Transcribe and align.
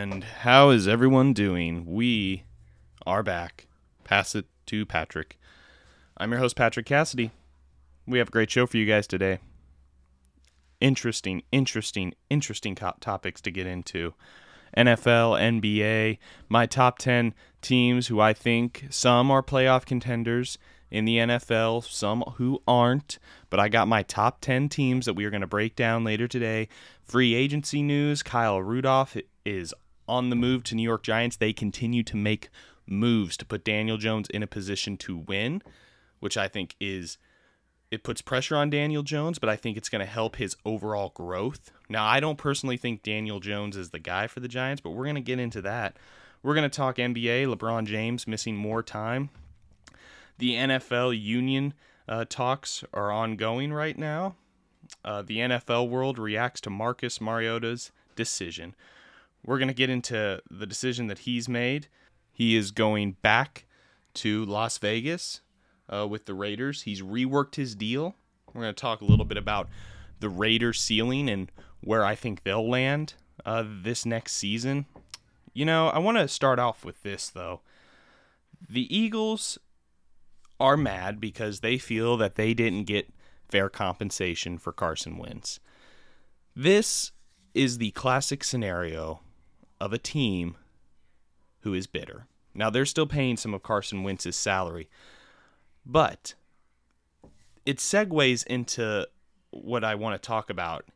And 0.00 0.22
how 0.22 0.70
is 0.70 0.86
everyone 0.86 1.32
doing? 1.32 1.84
We 1.84 2.44
are 3.04 3.24
back. 3.24 3.66
Pass 4.04 4.36
it 4.36 4.46
to 4.66 4.86
Patrick. 4.86 5.40
I'm 6.16 6.30
your 6.30 6.38
host, 6.38 6.54
Patrick 6.54 6.86
Cassidy. 6.86 7.32
We 8.06 8.18
have 8.18 8.28
a 8.28 8.30
great 8.30 8.48
show 8.48 8.64
for 8.68 8.76
you 8.76 8.86
guys 8.86 9.08
today. 9.08 9.40
Interesting, 10.80 11.42
interesting, 11.50 12.14
interesting 12.30 12.76
topics 12.76 13.40
to 13.40 13.50
get 13.50 13.66
into. 13.66 14.14
NFL, 14.76 15.60
NBA, 15.60 16.18
my 16.48 16.64
top 16.66 16.98
10 16.98 17.34
teams 17.60 18.06
who 18.06 18.20
I 18.20 18.32
think 18.34 18.86
some 18.90 19.32
are 19.32 19.42
playoff 19.42 19.84
contenders 19.84 20.58
in 20.92 21.06
the 21.06 21.16
NFL, 21.16 21.82
some 21.82 22.22
who 22.36 22.62
aren't, 22.68 23.18
but 23.50 23.58
I 23.58 23.68
got 23.68 23.88
my 23.88 24.04
top 24.04 24.40
10 24.42 24.68
teams 24.68 25.06
that 25.06 25.14
we 25.14 25.24
are 25.24 25.30
going 25.30 25.40
to 25.40 25.48
break 25.48 25.74
down 25.74 26.04
later 26.04 26.28
today. 26.28 26.68
Free 27.02 27.34
agency 27.34 27.82
news 27.82 28.22
Kyle 28.22 28.62
Rudolph 28.62 29.16
is 29.44 29.74
on 30.08 30.30
the 30.30 30.36
move 30.36 30.64
to 30.64 30.74
New 30.74 30.82
York 30.82 31.02
Giants. 31.02 31.36
They 31.36 31.52
continue 31.52 32.02
to 32.04 32.16
make 32.16 32.48
moves 32.86 33.36
to 33.36 33.44
put 33.44 33.64
Daniel 33.64 33.96
Jones 33.96 34.28
in 34.30 34.42
a 34.42 34.46
position 34.46 34.96
to 34.98 35.16
win, 35.16 35.62
which 36.20 36.36
I 36.36 36.48
think 36.48 36.74
is 36.80 37.18
it 37.90 38.02
puts 38.02 38.20
pressure 38.20 38.56
on 38.56 38.70
Daniel 38.70 39.02
Jones, 39.02 39.38
but 39.38 39.48
I 39.48 39.56
think 39.56 39.76
it's 39.76 39.88
going 39.88 40.04
to 40.04 40.10
help 40.10 40.36
his 40.36 40.56
overall 40.64 41.10
growth. 41.14 41.72
Now, 41.88 42.04
I 42.04 42.20
don't 42.20 42.36
personally 42.36 42.76
think 42.76 43.02
Daniel 43.02 43.40
Jones 43.40 43.76
is 43.76 43.90
the 43.90 43.98
guy 43.98 44.26
for 44.26 44.40
the 44.40 44.48
Giants, 44.48 44.80
but 44.82 44.90
we're 44.90 45.04
going 45.04 45.14
to 45.14 45.22
get 45.22 45.38
into 45.38 45.62
that. 45.62 45.96
We're 46.42 46.54
going 46.54 46.68
to 46.68 46.76
talk 46.76 46.96
NBA, 46.96 47.52
LeBron 47.52 47.86
James 47.86 48.28
missing 48.28 48.56
more 48.56 48.82
time. 48.82 49.30
The 50.36 50.54
NFL 50.54 51.20
union 51.20 51.74
uh, 52.06 52.26
talks 52.28 52.84
are 52.92 53.10
ongoing 53.10 53.72
right 53.72 53.96
now. 53.96 54.36
Uh, 55.04 55.22
the 55.22 55.38
NFL 55.38 55.88
world 55.88 56.18
reacts 56.18 56.60
to 56.62 56.70
Marcus 56.70 57.20
Mariota's 57.20 57.90
decision. 58.14 58.74
We're 59.44 59.58
going 59.58 59.68
to 59.68 59.74
get 59.74 59.90
into 59.90 60.40
the 60.50 60.66
decision 60.66 61.06
that 61.06 61.20
he's 61.20 61.48
made. 61.48 61.88
He 62.32 62.56
is 62.56 62.70
going 62.70 63.16
back 63.22 63.64
to 64.14 64.44
Las 64.44 64.78
Vegas 64.78 65.40
uh, 65.88 66.06
with 66.06 66.26
the 66.26 66.34
Raiders. 66.34 66.82
He's 66.82 67.02
reworked 67.02 67.54
his 67.54 67.74
deal. 67.74 68.14
We're 68.52 68.62
going 68.62 68.74
to 68.74 68.80
talk 68.80 69.00
a 69.00 69.04
little 69.04 69.24
bit 69.24 69.38
about 69.38 69.68
the 70.20 70.28
Raiders' 70.28 70.80
ceiling 70.80 71.28
and 71.28 71.50
where 71.80 72.04
I 72.04 72.14
think 72.14 72.42
they'll 72.42 72.68
land 72.68 73.14
uh, 73.44 73.64
this 73.66 74.04
next 74.04 74.32
season. 74.32 74.86
You 75.52 75.64
know, 75.64 75.88
I 75.88 75.98
want 75.98 76.18
to 76.18 76.28
start 76.28 76.58
off 76.58 76.84
with 76.84 77.02
this, 77.02 77.28
though. 77.28 77.60
The 78.68 78.94
Eagles 78.94 79.58
are 80.60 80.76
mad 80.76 81.20
because 81.20 81.60
they 81.60 81.78
feel 81.78 82.16
that 82.16 82.34
they 82.34 82.54
didn't 82.54 82.84
get 82.84 83.12
fair 83.48 83.68
compensation 83.68 84.58
for 84.58 84.72
Carson 84.72 85.16
Wentz. 85.16 85.60
This 86.54 87.12
is 87.54 87.78
the 87.78 87.92
classic 87.92 88.44
scenario 88.44 89.20
of 89.80 89.92
a 89.92 89.98
team 89.98 90.56
who 91.60 91.74
is 91.74 91.86
bitter. 91.86 92.26
Now, 92.54 92.70
they're 92.70 92.86
still 92.86 93.06
paying 93.06 93.36
some 93.36 93.54
of 93.54 93.62
Carson 93.62 94.02
Wentz's 94.02 94.36
salary, 94.36 94.88
but 95.84 96.34
it 97.64 97.78
segues 97.78 98.46
into 98.46 99.06
what 99.50 99.84
I 99.84 99.94
want 99.94 100.20
to 100.20 100.26
talk 100.26 100.50
about 100.50 100.86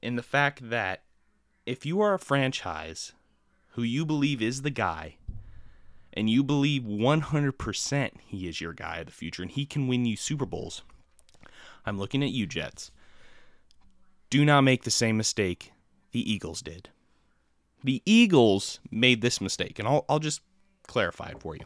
in 0.00 0.16
the 0.16 0.22
fact 0.22 0.68
that 0.70 1.02
if 1.64 1.86
you 1.86 2.00
are 2.00 2.14
a 2.14 2.18
franchise 2.18 3.12
who 3.70 3.82
you 3.82 4.04
believe 4.04 4.42
is 4.42 4.62
the 4.62 4.70
guy 4.70 5.16
and 6.12 6.28
you 6.28 6.42
believe 6.42 6.82
100% 6.82 8.10
he 8.26 8.48
is 8.48 8.60
your 8.60 8.72
guy 8.72 8.98
of 8.98 9.06
the 9.06 9.12
future 9.12 9.42
and 9.42 9.50
he 9.50 9.64
can 9.64 9.86
win 9.86 10.04
you 10.04 10.16
Super 10.16 10.46
Bowls, 10.46 10.82
I'm 11.86 11.98
looking 11.98 12.22
at 12.22 12.30
you, 12.30 12.46
Jets. 12.46 12.90
Do 14.28 14.44
not 14.44 14.62
make 14.62 14.84
the 14.84 14.90
same 14.90 15.16
mistake 15.16 15.72
the 16.10 16.32
Eagles 16.32 16.62
did. 16.62 16.90
The 17.84 18.02
Eagles 18.06 18.80
made 18.90 19.22
this 19.22 19.40
mistake, 19.40 19.78
and 19.78 19.88
I'll, 19.88 20.04
I'll 20.08 20.18
just 20.18 20.40
clarify 20.86 21.30
it 21.30 21.40
for 21.40 21.56
you. 21.56 21.64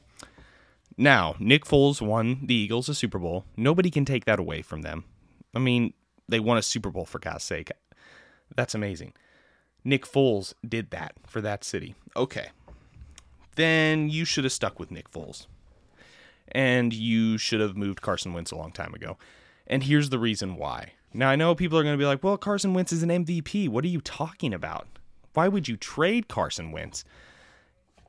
Now, 0.97 1.37
Nick 1.39 1.65
Foles 1.65 2.01
won 2.01 2.41
the 2.43 2.55
Eagles 2.55 2.89
a 2.89 2.95
Super 2.95 3.19
Bowl. 3.19 3.45
Nobody 3.57 3.91
can 3.91 4.05
take 4.05 4.25
that 4.25 4.39
away 4.39 4.63
from 4.63 4.83
them. 4.83 5.05
I 5.55 5.59
mean, 5.59 5.93
they 6.29 6.41
won 6.41 6.57
a 6.57 6.63
Super 6.63 6.91
Bowl 6.91 7.05
for 7.05 7.19
God's 7.19 7.45
sake. 7.45 7.71
That's 8.55 8.75
amazing. 8.75 9.13
Nick 9.85 10.07
Foles 10.07 10.55
did 10.67 10.91
that 10.91 11.13
for 11.27 11.41
that 11.41 11.65
city. 11.65 11.95
Okay. 12.17 12.49
Then 13.57 14.09
you 14.09 14.25
should 14.25 14.45
have 14.45 14.53
stuck 14.53 14.79
with 14.79 14.91
Nick 14.91 15.11
Foles. 15.11 15.47
And 16.49 16.93
you 16.93 17.39
should 17.39 17.61
have 17.61 17.77
moved 17.77 18.03
Carson 18.03 18.33
Wentz 18.33 18.53
a 18.53 18.57
long 18.57 18.73
time 18.73 18.95
ago. 18.95 19.19
And 19.67 19.83
here's 19.83 20.11
the 20.11 20.19
reason 20.19 20.57
why. 20.57 20.93
Now, 21.13 21.29
I 21.29 21.37
know 21.37 21.55
people 21.55 21.79
are 21.79 21.83
going 21.83 21.95
to 21.95 22.03
be 22.03 22.07
like, 22.07 22.23
well, 22.23 22.37
Carson 22.37 22.75
Wentz 22.75 22.93
is 22.93 23.03
an 23.03 23.11
MVP. 23.11 23.69
What 23.69 23.85
are 23.85 23.89
you 23.89 24.01
talking 24.01 24.55
about? 24.55 24.87
Why 25.37 25.49
would 25.49 25.69
you 25.69 25.77
trade 25.77 26.29
Carson 26.29 26.73
Wentz? 26.73 27.05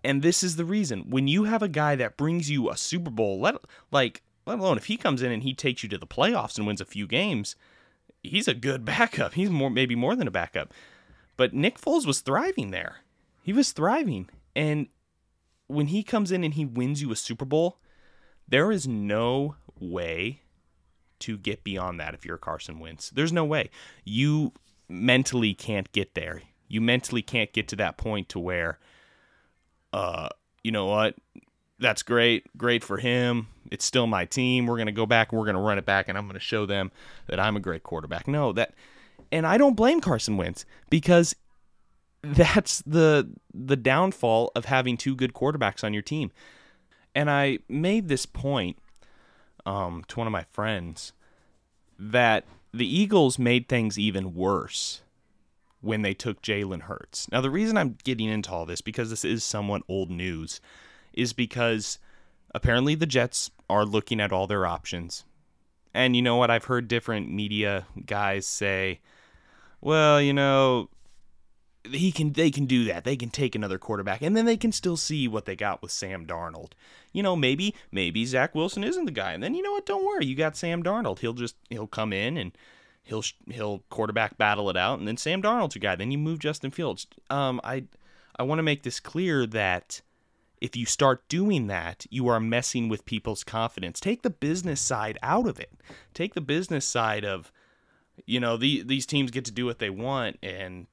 And 0.01 0.21
this 0.21 0.43
is 0.43 0.55
the 0.55 0.63
reason. 0.63 1.09
When 1.09 1.27
you 1.27 1.43
have 1.43 1.61
a 1.61 1.67
guy 1.67 1.95
that 1.97 2.15
brings 2.15 2.49
you 2.49 2.69
a 2.69 2.77
Super 2.77 3.11
Bowl, 3.11 3.41
let 3.41 3.55
like 3.91 4.23
let 4.45 4.59
alone 4.59 4.77
if 4.77 4.85
he 4.85 4.95
comes 4.95 5.21
in 5.21 5.33
and 5.33 5.43
he 5.43 5.53
takes 5.53 5.83
you 5.83 5.89
to 5.89 5.97
the 5.97 6.07
playoffs 6.07 6.57
and 6.57 6.65
wins 6.65 6.79
a 6.79 6.85
few 6.85 7.05
games, 7.05 7.57
he's 8.23 8.47
a 8.47 8.53
good 8.53 8.85
backup. 8.95 9.33
He's 9.33 9.49
more 9.49 9.69
maybe 9.69 9.93
more 9.93 10.15
than 10.15 10.27
a 10.27 10.31
backup. 10.31 10.73
But 11.35 11.53
Nick 11.53 11.81
Foles 11.81 12.07
was 12.07 12.21
thriving 12.21 12.71
there. 12.71 12.99
He 13.43 13.51
was 13.51 13.73
thriving. 13.73 14.29
And 14.55 14.87
when 15.67 15.87
he 15.87 16.03
comes 16.03 16.31
in 16.31 16.45
and 16.45 16.53
he 16.53 16.63
wins 16.63 17.01
you 17.01 17.11
a 17.11 17.15
Super 17.17 17.45
Bowl, 17.45 17.77
there 18.47 18.71
is 18.71 18.87
no 18.87 19.55
way 19.77 20.43
to 21.19 21.37
get 21.37 21.65
beyond 21.65 21.99
that 21.99 22.13
if 22.13 22.23
you're 22.23 22.37
Carson 22.37 22.79
Wentz. 22.79 23.09
There's 23.09 23.33
no 23.33 23.43
way. 23.43 23.69
You 24.05 24.53
mentally 24.87 25.53
can't 25.53 25.91
get 25.91 26.15
there. 26.15 26.41
You 26.67 26.81
mentally 26.81 27.21
can't 27.21 27.51
get 27.53 27.67
to 27.69 27.75
that 27.77 27.97
point 27.97 28.29
to 28.29 28.39
where 28.39 28.79
uh 29.93 30.29
you 30.63 30.71
know 30.71 30.85
what? 30.85 31.15
That's 31.79 32.03
great. 32.03 32.45
Great 32.57 32.83
for 32.83 32.97
him. 32.97 33.47
It's 33.71 33.85
still 33.85 34.07
my 34.07 34.25
team. 34.25 34.65
We're 34.65 34.75
going 34.75 34.87
to 34.87 34.91
go 34.91 35.05
back 35.05 35.31
and 35.31 35.39
we're 35.39 35.45
going 35.45 35.55
to 35.55 35.61
run 35.61 35.77
it 35.77 35.85
back 35.85 36.09
and 36.09 36.17
I'm 36.17 36.25
going 36.25 36.33
to 36.33 36.39
show 36.39 36.65
them 36.65 36.91
that 37.27 37.39
I'm 37.39 37.55
a 37.55 37.59
great 37.59 37.83
quarterback. 37.83 38.27
No, 38.27 38.51
that 38.53 38.73
and 39.31 39.45
I 39.45 39.57
don't 39.57 39.75
blame 39.75 40.01
Carson 40.01 40.37
Wentz 40.37 40.65
because 40.89 41.35
that's 42.21 42.81
the 42.81 43.29
the 43.53 43.75
downfall 43.75 44.51
of 44.55 44.65
having 44.65 44.97
two 44.97 45.15
good 45.15 45.33
quarterbacks 45.33 45.83
on 45.83 45.93
your 45.93 46.01
team. 46.01 46.31
And 47.15 47.29
I 47.29 47.59
made 47.67 48.09
this 48.09 48.25
point 48.25 48.77
um, 49.65 50.03
to 50.07 50.19
one 50.19 50.27
of 50.27 50.31
my 50.33 50.45
friends 50.51 51.13
that 51.97 52.45
the 52.73 52.87
Eagles 52.87 53.39
made 53.39 53.67
things 53.67 53.97
even 53.97 54.35
worse 54.35 55.01
when 55.87 56.01
they 56.01 56.13
took 56.13 56.41
Jalen 56.41 56.81
Hurts. 56.81 57.31
Now, 57.31 57.39
the 57.39 57.49
reason 57.49 57.77
I'm 57.77 57.97
getting 58.03 58.27
into 58.27 58.51
all 58.51 58.65
this, 58.65 58.81
because 58.81 59.09
this 59.09 59.23
is 59.23 59.43
somewhat 59.43 59.83
old 59.87 60.11
news, 60.11 60.59
is 61.13 61.31
because 61.31 61.97
apparently 62.53 62.93
the 62.93 63.05
Jets 63.05 63.49
are 63.69 63.85
looking 63.85 64.19
at 64.19 64.33
all 64.33 64.47
their 64.47 64.65
options. 64.65 65.23
And 65.93 66.13
you 66.13 66.21
know 66.21 66.35
what? 66.35 66.51
I've 66.51 66.65
heard 66.65 66.89
different 66.89 67.31
media 67.31 67.87
guys 68.05 68.45
say, 68.45 68.99
well, 69.79 70.21
you 70.21 70.33
know, 70.33 70.89
he 71.89 72.11
can 72.11 72.33
they 72.33 72.51
can 72.51 72.65
do 72.65 72.83
that. 72.83 73.05
They 73.05 73.15
can 73.15 73.29
take 73.29 73.55
another 73.55 73.77
quarterback 73.77 74.21
and 74.21 74.35
then 74.35 74.45
they 74.45 74.57
can 74.57 74.73
still 74.73 74.97
see 74.97 75.25
what 75.25 75.45
they 75.45 75.55
got 75.55 75.81
with 75.81 75.91
Sam 75.91 76.25
Darnold. 76.25 76.71
You 77.13 77.23
know, 77.23 77.37
maybe 77.37 77.73
maybe 77.93 78.25
Zach 78.25 78.53
Wilson 78.53 78.83
isn't 78.83 79.05
the 79.05 79.11
guy. 79.11 79.31
And 79.31 79.41
then 79.41 79.55
you 79.55 79.63
know 79.63 79.71
what? 79.71 79.85
Don't 79.85 80.05
worry. 80.05 80.25
You 80.25 80.35
got 80.35 80.57
Sam 80.57 80.83
Darnold. 80.83 81.19
He'll 81.19 81.31
just 81.31 81.55
he'll 81.69 81.87
come 81.87 82.11
in 82.11 82.35
and 82.35 82.51
he'll 83.07 83.23
he'll 83.49 83.83
quarterback 83.89 84.37
battle 84.37 84.69
it 84.69 84.77
out 84.77 84.99
and 84.99 85.07
then 85.07 85.17
Sam 85.17 85.41
Darnold's 85.41 85.75
your 85.75 85.81
guy. 85.81 85.95
Then 85.95 86.11
you 86.11 86.17
move 86.17 86.39
Justin 86.39 86.71
Fields. 86.71 87.07
Um 87.29 87.59
I 87.63 87.85
I 88.37 88.43
want 88.43 88.59
to 88.59 88.63
make 88.63 88.83
this 88.83 88.99
clear 88.99 89.45
that 89.47 90.01
if 90.59 90.75
you 90.75 90.85
start 90.85 91.27
doing 91.27 91.67
that, 91.67 92.05
you 92.09 92.27
are 92.27 92.39
messing 92.39 92.89
with 92.89 93.05
people's 93.05 93.43
confidence. 93.43 93.99
Take 93.99 94.23
the 94.23 94.29
business 94.29 94.81
side 94.81 95.17
out 95.21 95.47
of 95.47 95.59
it. 95.59 95.71
Take 96.13 96.33
the 96.33 96.41
business 96.41 96.85
side 96.85 97.25
of 97.25 97.51
you 98.25 98.39
know, 98.39 98.57
the, 98.57 98.81
these 98.81 99.05
teams 99.05 99.29
get 99.29 99.45
to 99.45 99.51
do 99.51 99.65
what 99.65 99.79
they 99.79 99.89
want 99.89 100.37
and 100.41 100.87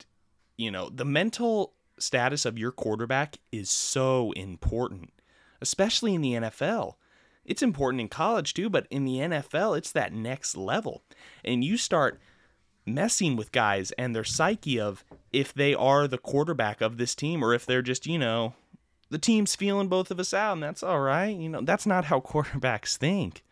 you 0.56 0.70
know, 0.70 0.88
the 0.88 1.04
mental 1.04 1.72
status 1.98 2.44
of 2.44 2.58
your 2.58 2.70
quarterback 2.70 3.38
is 3.50 3.70
so 3.70 4.32
important, 4.32 5.12
especially 5.60 6.14
in 6.14 6.20
the 6.20 6.32
NFL. 6.32 6.94
It's 7.44 7.62
important 7.62 8.00
in 8.00 8.08
college 8.08 8.54
too, 8.54 8.70
but 8.70 8.86
in 8.90 9.04
the 9.04 9.18
NFL, 9.18 9.76
it's 9.76 9.92
that 9.92 10.12
next 10.12 10.56
level. 10.56 11.02
And 11.44 11.62
you 11.62 11.76
start 11.76 12.20
messing 12.86 13.36
with 13.36 13.52
guys 13.52 13.90
and 13.92 14.14
their 14.14 14.24
psyche 14.24 14.78
of 14.78 15.04
if 15.32 15.52
they 15.52 15.74
are 15.74 16.06
the 16.06 16.18
quarterback 16.18 16.80
of 16.80 16.96
this 16.96 17.14
team 17.14 17.42
or 17.42 17.54
if 17.54 17.66
they're 17.66 17.82
just, 17.82 18.06
you 18.06 18.18
know, 18.18 18.54
the 19.10 19.18
team's 19.18 19.54
feeling 19.54 19.88
both 19.88 20.10
of 20.10 20.18
us 20.18 20.34
out 20.34 20.54
and 20.54 20.62
that's 20.62 20.82
all 20.82 21.00
right. 21.00 21.36
You 21.36 21.48
know, 21.48 21.60
that's 21.62 21.86
not 21.86 22.06
how 22.06 22.20
quarterbacks 22.20 22.96
think. 22.96 23.42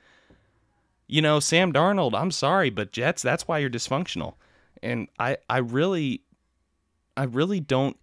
You 1.06 1.20
know, 1.20 1.40
Sam 1.40 1.72
Darnold, 1.72 2.14
I'm 2.14 2.30
sorry, 2.30 2.70
but 2.70 2.92
Jets, 2.92 3.22
that's 3.22 3.46
why 3.46 3.58
you're 3.58 3.70
dysfunctional. 3.70 4.34
And 4.82 5.08
I 5.18 5.36
I 5.48 5.58
really 5.58 6.22
I 7.16 7.24
really 7.24 7.60
don't 7.60 7.96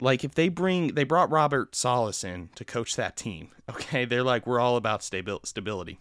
like 0.00 0.24
if 0.24 0.34
they 0.34 0.48
bring 0.48 0.88
they 0.88 1.04
brought 1.04 1.30
Robert 1.30 1.74
Saleh 1.74 2.24
in 2.24 2.50
to 2.54 2.64
coach 2.64 2.96
that 2.96 3.16
team. 3.16 3.50
Okay, 3.68 4.04
they're 4.04 4.22
like 4.22 4.46
we're 4.46 4.60
all 4.60 4.76
about 4.76 5.00
stabil- 5.00 5.44
stability. 5.44 5.98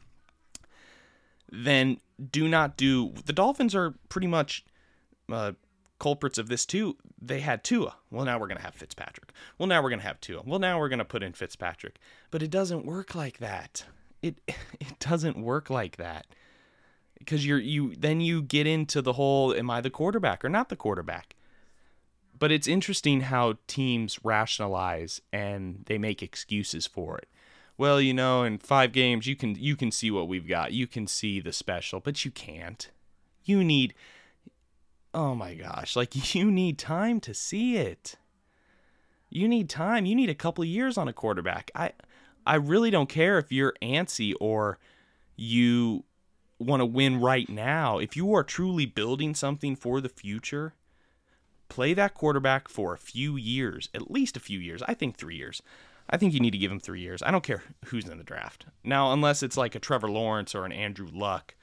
Then 1.52 2.00
do 2.32 2.48
not 2.48 2.78
do 2.78 3.12
the 3.26 3.34
Dolphins 3.34 3.74
are 3.74 3.96
pretty 4.08 4.28
much 4.28 4.64
uh, 5.32 5.54
culprits 6.00 6.38
of 6.38 6.48
this 6.48 6.64
too. 6.64 6.96
They 7.20 7.40
had 7.40 7.64
Tua. 7.64 7.96
Well, 8.12 8.24
now 8.24 8.38
we're 8.38 8.48
to 8.58 8.64
have 8.64 8.76
Fitzpatrick. 8.76 9.32
Well, 9.58 9.66
now 9.68 9.82
we're 9.82 9.90
to 10.02 10.06
have 10.06 10.22
Tua. 10.22 10.44
Well, 10.46 10.60
now 10.60 10.80
we're 10.80 10.90
to 11.00 11.06
put 11.06 11.24
in 11.24 11.34
Fitzpatrick. 11.34 11.98
But 12.30 12.44
it 12.44 12.52
doesn't 12.52 12.86
work 12.86 13.16
like 13.16 13.40
that. 13.40 13.86
It 14.22 14.40
it 14.80 15.00
doesn't 15.00 15.38
work 15.38 15.72
like 15.72 15.98
that. 15.98 16.28
Because 17.18 17.46
you're 17.48 17.58
you 17.58 17.96
then 17.96 18.22
you 18.22 18.44
get 18.44 18.68
into 18.68 19.02
the 19.02 19.14
whole 19.14 19.54
am 19.56 19.72
I 19.72 19.82
the 19.82 19.90
quarterback 19.90 20.46
or 20.46 20.50
not 20.50 20.70
the 20.70 20.76
quarterback? 20.76 21.36
But 22.38 22.52
it's 22.52 22.68
interesting 22.68 23.22
how 23.22 23.56
teams 23.68 24.20
rationalize 24.24 25.22
and 25.32 25.84
they 25.86 25.98
make 25.98 26.22
excuses 26.22 26.86
for 26.86 27.18
it. 27.18 27.30
Well, 27.78 28.00
you 28.00 28.14
know, 28.14 28.44
in 28.44 28.58
5 28.58 28.92
games 28.92 29.28
you 29.28 29.36
can 29.36 29.56
you 29.56 29.76
can 29.76 29.92
see 29.92 30.12
what 30.12 30.28
we've 30.28 30.48
got. 30.48 30.74
You 30.74 30.88
can 30.88 31.08
see 31.08 31.40
the 31.40 31.54
special, 31.54 32.00
but 32.00 32.26
you 32.26 32.32
can't. 32.32 32.90
You 33.44 33.64
need 33.64 33.94
oh 35.14 35.34
my 35.34 35.56
gosh, 35.56 35.96
like 35.96 36.36
you 36.36 36.52
need 36.52 36.78
time 36.78 37.20
to 37.22 37.34
see 37.34 37.78
it. 37.78 38.16
You 39.30 39.48
need 39.48 39.70
time. 39.70 40.06
You 40.06 40.16
need 40.16 40.30
a 40.30 40.36
couple 40.36 40.64
years 40.64 40.98
on 40.98 41.08
a 41.08 41.14
quarterback. 41.14 41.72
I 41.74 41.94
I 42.46 42.56
really 42.56 42.92
don't 42.92 43.10
care 43.10 43.40
if 43.40 43.52
you're 43.52 43.74
antsy 43.82 44.34
or 44.40 44.78
you 45.36 46.04
want 46.60 46.82
to 46.82 46.86
win 46.86 47.20
right 47.20 47.50
now. 47.50 47.98
If 47.98 48.16
you 48.16 48.34
are 48.34 48.44
truly 48.44 48.86
building 48.86 49.34
something 49.34 49.76
for 49.76 50.00
the 50.00 50.10
future, 50.10 50.74
play 51.70 51.94
that 51.94 52.14
quarterback 52.14 52.68
for 52.68 52.94
a 52.94 52.98
few 52.98 53.36
years, 53.36 53.90
at 53.94 54.12
least 54.12 54.38
a 54.38 54.42
few 54.42 54.60
years. 54.60 54.82
I 54.88 54.94
think 54.94 55.18
3 55.18 55.36
years. 55.36 55.62
I 56.10 56.18
think 56.18 56.34
you 56.34 56.40
need 56.40 56.52
to 56.52 56.58
give 56.58 56.72
him 56.72 56.80
3 56.80 57.02
years. 57.02 57.24
I 57.24 57.32
don't 57.32 57.44
care 57.44 57.64
who's 57.86 58.08
in 58.08 58.18
the 58.18 58.24
draft. 58.24 58.66
Now, 58.84 59.12
unless 59.12 59.42
it's 59.42 59.58
like 59.58 59.76
a 59.76 59.80
Trevor 59.80 60.10
Lawrence 60.10 60.54
or 60.54 60.66
an 60.66 60.72
Andrew 60.72 61.08
Luck 61.12 61.56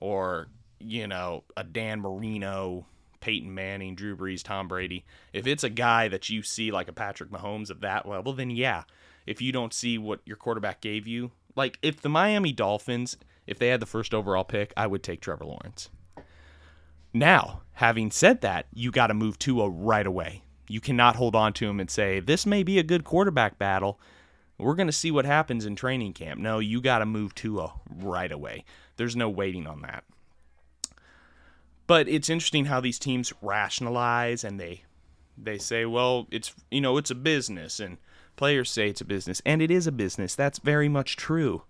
or 0.00 0.48
you 0.80 1.06
know, 1.06 1.44
a 1.56 1.64
Dan 1.64 2.00
Marino, 2.00 2.86
Peyton 3.20 3.54
Manning, 3.54 3.94
Drew 3.94 4.16
Brees, 4.16 4.42
Tom 4.42 4.68
Brady, 4.68 5.04
if 5.32 5.46
it's 5.46 5.64
a 5.64 5.70
guy 5.70 6.08
that 6.08 6.28
you 6.28 6.42
see 6.42 6.70
like 6.70 6.88
a 6.88 6.92
Patrick 6.92 7.30
Mahomes 7.30 7.70
of 7.70 7.80
that 7.80 8.06
level, 8.06 8.32
then 8.32 8.50
yeah. 8.50 8.84
If 9.26 9.40
you 9.40 9.52
don't 9.52 9.72
see 9.72 9.96
what 9.96 10.20
your 10.26 10.36
quarterback 10.36 10.82
gave 10.82 11.06
you, 11.06 11.32
like 11.56 11.78
if 11.80 12.02
the 12.02 12.10
Miami 12.10 12.52
Dolphins, 12.52 13.16
if 13.46 13.58
they 13.58 13.68
had 13.68 13.80
the 13.80 13.86
first 13.86 14.12
overall 14.12 14.44
pick, 14.44 14.74
I 14.76 14.86
would 14.86 15.02
take 15.02 15.22
Trevor 15.22 15.46
Lawrence. 15.46 15.88
Now, 17.14 17.62
having 17.74 18.10
said 18.10 18.40
that, 18.40 18.66
you 18.74 18.90
got 18.90 19.06
to 19.06 19.14
move 19.14 19.38
Tua 19.38 19.70
right 19.70 20.06
away. 20.06 20.42
You 20.68 20.80
cannot 20.80 21.14
hold 21.14 21.36
on 21.36 21.52
to 21.54 21.68
him 21.68 21.78
and 21.78 21.88
say, 21.88 22.18
this 22.18 22.44
may 22.44 22.64
be 22.64 22.78
a 22.78 22.82
good 22.82 23.04
quarterback 23.04 23.56
battle. 23.56 24.00
We're 24.58 24.74
going 24.74 24.88
to 24.88 24.92
see 24.92 25.12
what 25.12 25.24
happens 25.24 25.64
in 25.64 25.76
training 25.76 26.14
camp. 26.14 26.40
No, 26.40 26.58
you 26.58 26.80
got 26.80 26.98
to 26.98 27.06
move 27.06 27.34
Tua 27.34 27.74
right 27.88 28.32
away. 28.32 28.64
There's 28.96 29.14
no 29.14 29.28
waiting 29.28 29.66
on 29.66 29.82
that. 29.82 30.04
But 31.86 32.08
it's 32.08 32.30
interesting 32.30 32.64
how 32.64 32.80
these 32.80 32.98
teams 32.98 33.32
rationalize 33.42 34.42
and 34.42 34.58
they 34.58 34.82
they 35.36 35.58
say, 35.58 35.84
well, 35.84 36.26
it's 36.30 36.54
you 36.70 36.80
know, 36.80 36.96
it's 36.96 37.10
a 37.10 37.14
business 37.14 37.78
and 37.78 37.98
players 38.36 38.70
say 38.70 38.88
it's 38.88 39.00
a 39.00 39.04
business 39.04 39.42
and 39.44 39.60
it 39.60 39.70
is 39.70 39.86
a 39.86 39.92
business. 39.92 40.34
That's 40.34 40.58
very 40.58 40.88
much 40.88 41.16
true. 41.16 41.62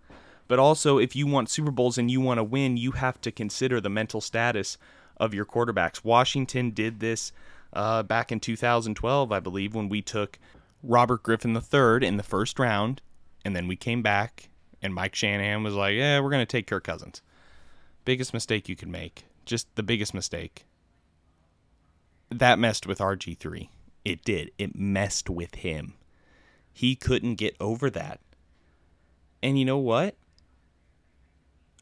But 0.46 0.58
also 0.58 0.99
if 0.99 1.17
you 1.17 1.26
want 1.26 1.50
Super 1.50 1.73
Bowls 1.73 1.99
and 1.99 2.11
you 2.11 2.20
want 2.20 2.38
to 2.38 2.44
win, 2.44 2.76
you 2.76 2.93
have 2.93 3.20
to 3.23 3.32
consider 3.32 3.81
the 3.81 3.91
mental 3.91 4.20
status 4.20 4.79
of 5.16 5.34
your 5.34 5.44
quarterbacks. 5.44 6.05
Washington 6.05 6.70
did 6.70 7.00
this 7.00 7.32
uh, 7.72 8.02
back 8.02 8.31
in 8.32 8.40
2012, 8.40 9.32
I 9.32 9.40
believe, 9.40 9.75
when 9.75 9.88
we 9.88 10.02
took 10.02 10.38
Robert 10.82 11.22
Griffin 11.22 11.56
III 11.56 12.06
in 12.06 12.16
the 12.16 12.22
first 12.22 12.58
round, 12.58 13.00
and 13.44 13.55
then 13.55 13.66
we 13.69 13.76
came 13.76 14.02
back, 14.02 14.49
and 14.82 14.94
Mike 14.94 15.14
Shanahan 15.14 15.62
was 15.62 15.75
like, 15.75 15.94
"Yeah, 15.94 16.20
we're 16.20 16.31
going 16.31 16.43
to 16.43 16.46
take 16.46 16.66
Kirk 16.66 16.84
Cousins." 16.84 17.22
Biggest 18.05 18.34
mistake 18.34 18.69
you 18.69 18.76
could 18.76 18.88
make 18.88 19.25
just 19.44 19.75
the 19.76 19.82
biggest 19.82 20.14
mistake. 20.14 20.64
That 22.31 22.58
messed 22.58 22.87
with 22.87 22.99
RG3. 22.99 23.69
It 24.05 24.25
did. 24.25 24.50
It 24.58 24.76
messed 24.76 25.31
with 25.31 25.56
him. 25.56 25.94
He 26.72 26.96
couldn't 26.96 27.37
get 27.37 27.56
over 27.60 27.90
that. 27.90 28.20
And 29.43 29.58
you 29.58 29.64
know 29.64 29.78
what? 29.78 30.17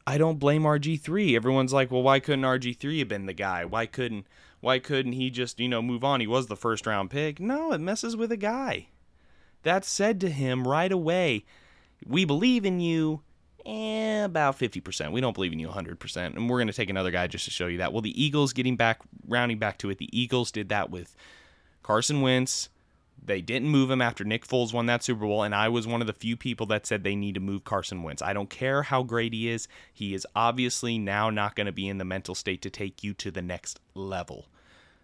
I 0.05 0.17
don't 0.17 0.39
blame 0.39 0.63
RG3. 0.63 1.35
Everyone's 1.35 1.73
like, 1.73 1.91
"Well, 1.91 2.03
why 2.03 2.19
couldn't 2.19 2.45
RG3 2.45 2.99
have 2.99 3.07
been 3.07 3.25
the 3.25 3.33
guy? 3.33 3.65
Why 3.65 3.85
couldn't 3.85 4.27
why 4.59 4.79
couldn't 4.79 5.13
he 5.13 5.29
just, 5.29 5.59
you 5.59 5.67
know, 5.67 5.81
move 5.81 6.03
on? 6.03 6.19
He 6.19 6.27
was 6.27 6.47
the 6.47 6.55
first 6.55 6.85
round 6.85 7.09
pick." 7.09 7.39
No, 7.39 7.71
it 7.71 7.79
messes 7.79 8.15
with 8.15 8.31
a 8.31 8.37
guy. 8.37 8.87
That 9.63 9.85
said 9.85 10.19
to 10.21 10.29
him 10.29 10.67
right 10.67 10.91
away, 10.91 11.45
"We 12.05 12.25
believe 12.25 12.65
in 12.65 12.79
you 12.79 13.21
eh, 13.65 14.23
about 14.23 14.57
50%. 14.57 15.11
We 15.11 15.21
don't 15.21 15.33
believe 15.33 15.53
in 15.53 15.59
you 15.59 15.69
100%. 15.69 16.35
And 16.35 16.49
we're 16.49 16.57
going 16.57 16.67
to 16.67 16.73
take 16.73 16.89
another 16.89 17.11
guy 17.11 17.27
just 17.27 17.45
to 17.45 17.51
show 17.51 17.67
you 17.67 17.77
that. 17.77 17.93
Well, 17.93 18.01
the 18.01 18.21
Eagles 18.21 18.53
getting 18.53 18.75
back, 18.75 18.99
rounding 19.27 19.59
back 19.59 19.77
to 19.79 19.89
it, 19.89 19.97
the 19.97 20.09
Eagles 20.17 20.51
did 20.51 20.69
that 20.69 20.89
with 20.89 21.15
Carson 21.81 22.21
Wentz. 22.21 22.69
They 23.25 23.41
didn't 23.41 23.69
move 23.69 23.89
him 23.89 24.01
after 24.01 24.23
Nick 24.25 24.45
Foles 24.45 24.73
won 24.73 24.85
that 24.87 25.03
Super 25.03 25.21
Bowl, 25.21 25.43
and 25.43 25.55
I 25.55 25.69
was 25.69 25.87
one 25.87 26.01
of 26.01 26.07
the 26.07 26.13
few 26.13 26.35
people 26.35 26.65
that 26.67 26.85
said 26.85 27.03
they 27.03 27.15
need 27.15 27.35
to 27.35 27.39
move 27.39 27.63
Carson 27.63 28.03
Wentz. 28.03 28.21
I 28.21 28.33
don't 28.33 28.49
care 28.49 28.83
how 28.83 29.03
great 29.03 29.33
he 29.33 29.49
is. 29.49 29.67
He 29.93 30.13
is 30.13 30.27
obviously 30.35 30.97
now 30.97 31.29
not 31.29 31.55
going 31.55 31.67
to 31.67 31.71
be 31.71 31.87
in 31.87 31.99
the 31.99 32.05
mental 32.05 32.35
state 32.35 32.61
to 32.63 32.69
take 32.69 33.03
you 33.03 33.13
to 33.15 33.31
the 33.31 33.41
next 33.41 33.79
level. 33.93 34.47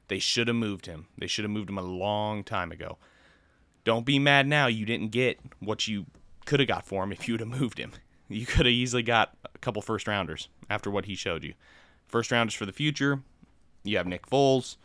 They 0.10 0.19
should 0.19 0.48
have 0.48 0.57
moved 0.57 0.86
him. 0.86 1.07
They 1.18 1.27
should 1.27 1.45
have 1.45 1.51
moved 1.51 1.69
him 1.69 1.77
a 1.77 1.83
long 1.83 2.44
time 2.44 2.71
ago. 2.71 2.98
Don't 3.86 4.06
be 4.06 4.19
mad 4.19 4.48
now 4.48 4.68
you 4.68 4.86
didn't 4.86 5.12
get 5.12 5.39
what 5.60 5.88
you 5.88 6.07
could 6.45 6.60
have 6.60 6.68
got 6.68 6.86
for 6.86 7.04
him 7.04 7.12
if 7.12 7.27
you 7.27 7.36
would 7.36 7.42
have 7.42 7.50
moved 7.50 7.77
him. 7.77 7.94
You 8.27 8.45
could 8.45 8.66
have 8.66 8.74
easily 8.74 9.01
got 9.01 9.36
a 9.54 9.57
couple 9.60 9.81
first 9.81 10.07
rounders 10.07 10.50
after 10.69 10.92
what 10.92 11.06
he 11.06 11.16
showed 11.16 11.44
you. 11.44 11.54
First 12.07 12.31
rounders 12.31 12.54
for 12.54 12.66
the 12.66 12.74
future. 12.74 13.21
You 13.83 13.98
have 13.98 14.07
Nick 14.07 14.27
Foles. 14.27 14.75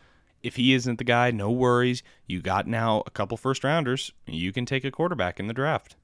If 0.45 0.55
he 0.55 0.73
isn't 0.73 0.97
the 0.97 1.03
guy, 1.03 1.31
no 1.31 1.49
worries. 1.49 2.03
You 2.27 2.41
got 2.41 2.67
now 2.67 3.03
a 3.05 3.11
couple 3.11 3.35
first 3.37 3.63
rounders. 3.63 4.11
You 4.27 4.51
can 4.51 4.65
take 4.65 4.83
a 4.83 4.91
quarterback 4.91 5.39
in 5.39 5.47
the 5.47 5.53
draft. 5.53 5.95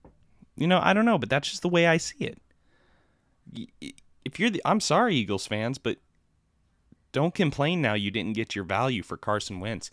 You 0.55 0.67
know, 0.67 0.79
I 0.81 0.93
don't 0.93 1.05
know, 1.05 1.17
but 1.17 1.29
that's 1.29 1.49
just 1.49 1.61
the 1.61 1.69
way 1.69 1.88
I 1.88 1.97
see 1.97 2.33
it. 3.53 3.69
If 4.25 4.39
you're 4.39 4.49
the, 4.49 4.61
I'm 4.65 4.79
sorry, 4.79 5.15
Eagles 5.15 5.47
fans, 5.47 5.77
but 5.77 5.97
don't 7.11 7.35
complain 7.35 7.81
now 7.81 7.93
you 7.93 8.11
didn't 8.11 8.33
get 8.33 8.55
your 8.55 8.65
value 8.65 9.03
for 9.03 9.17
Carson 9.17 9.59
Wentz. 9.59 9.91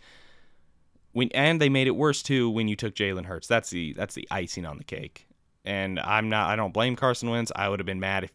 When 1.12 1.30
and 1.32 1.60
they 1.60 1.68
made 1.68 1.86
it 1.86 1.96
worse 1.96 2.22
too 2.22 2.50
when 2.50 2.68
you 2.68 2.76
took 2.76 2.94
Jalen 2.94 3.24
Hurts. 3.24 3.48
That's 3.48 3.70
the 3.70 3.92
that's 3.94 4.14
the 4.14 4.28
icing 4.30 4.66
on 4.66 4.78
the 4.78 4.84
cake 4.84 5.28
and 5.68 6.00
I'm 6.00 6.30
not. 6.30 6.48
I 6.48 6.56
don't 6.56 6.72
blame 6.72 6.96
Carson 6.96 7.28
Wentz. 7.28 7.52
I 7.54 7.68
would 7.68 7.78
have 7.78 7.86
been 7.86 8.00
mad 8.00 8.24
if 8.24 8.32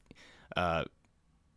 uh, 0.56 0.84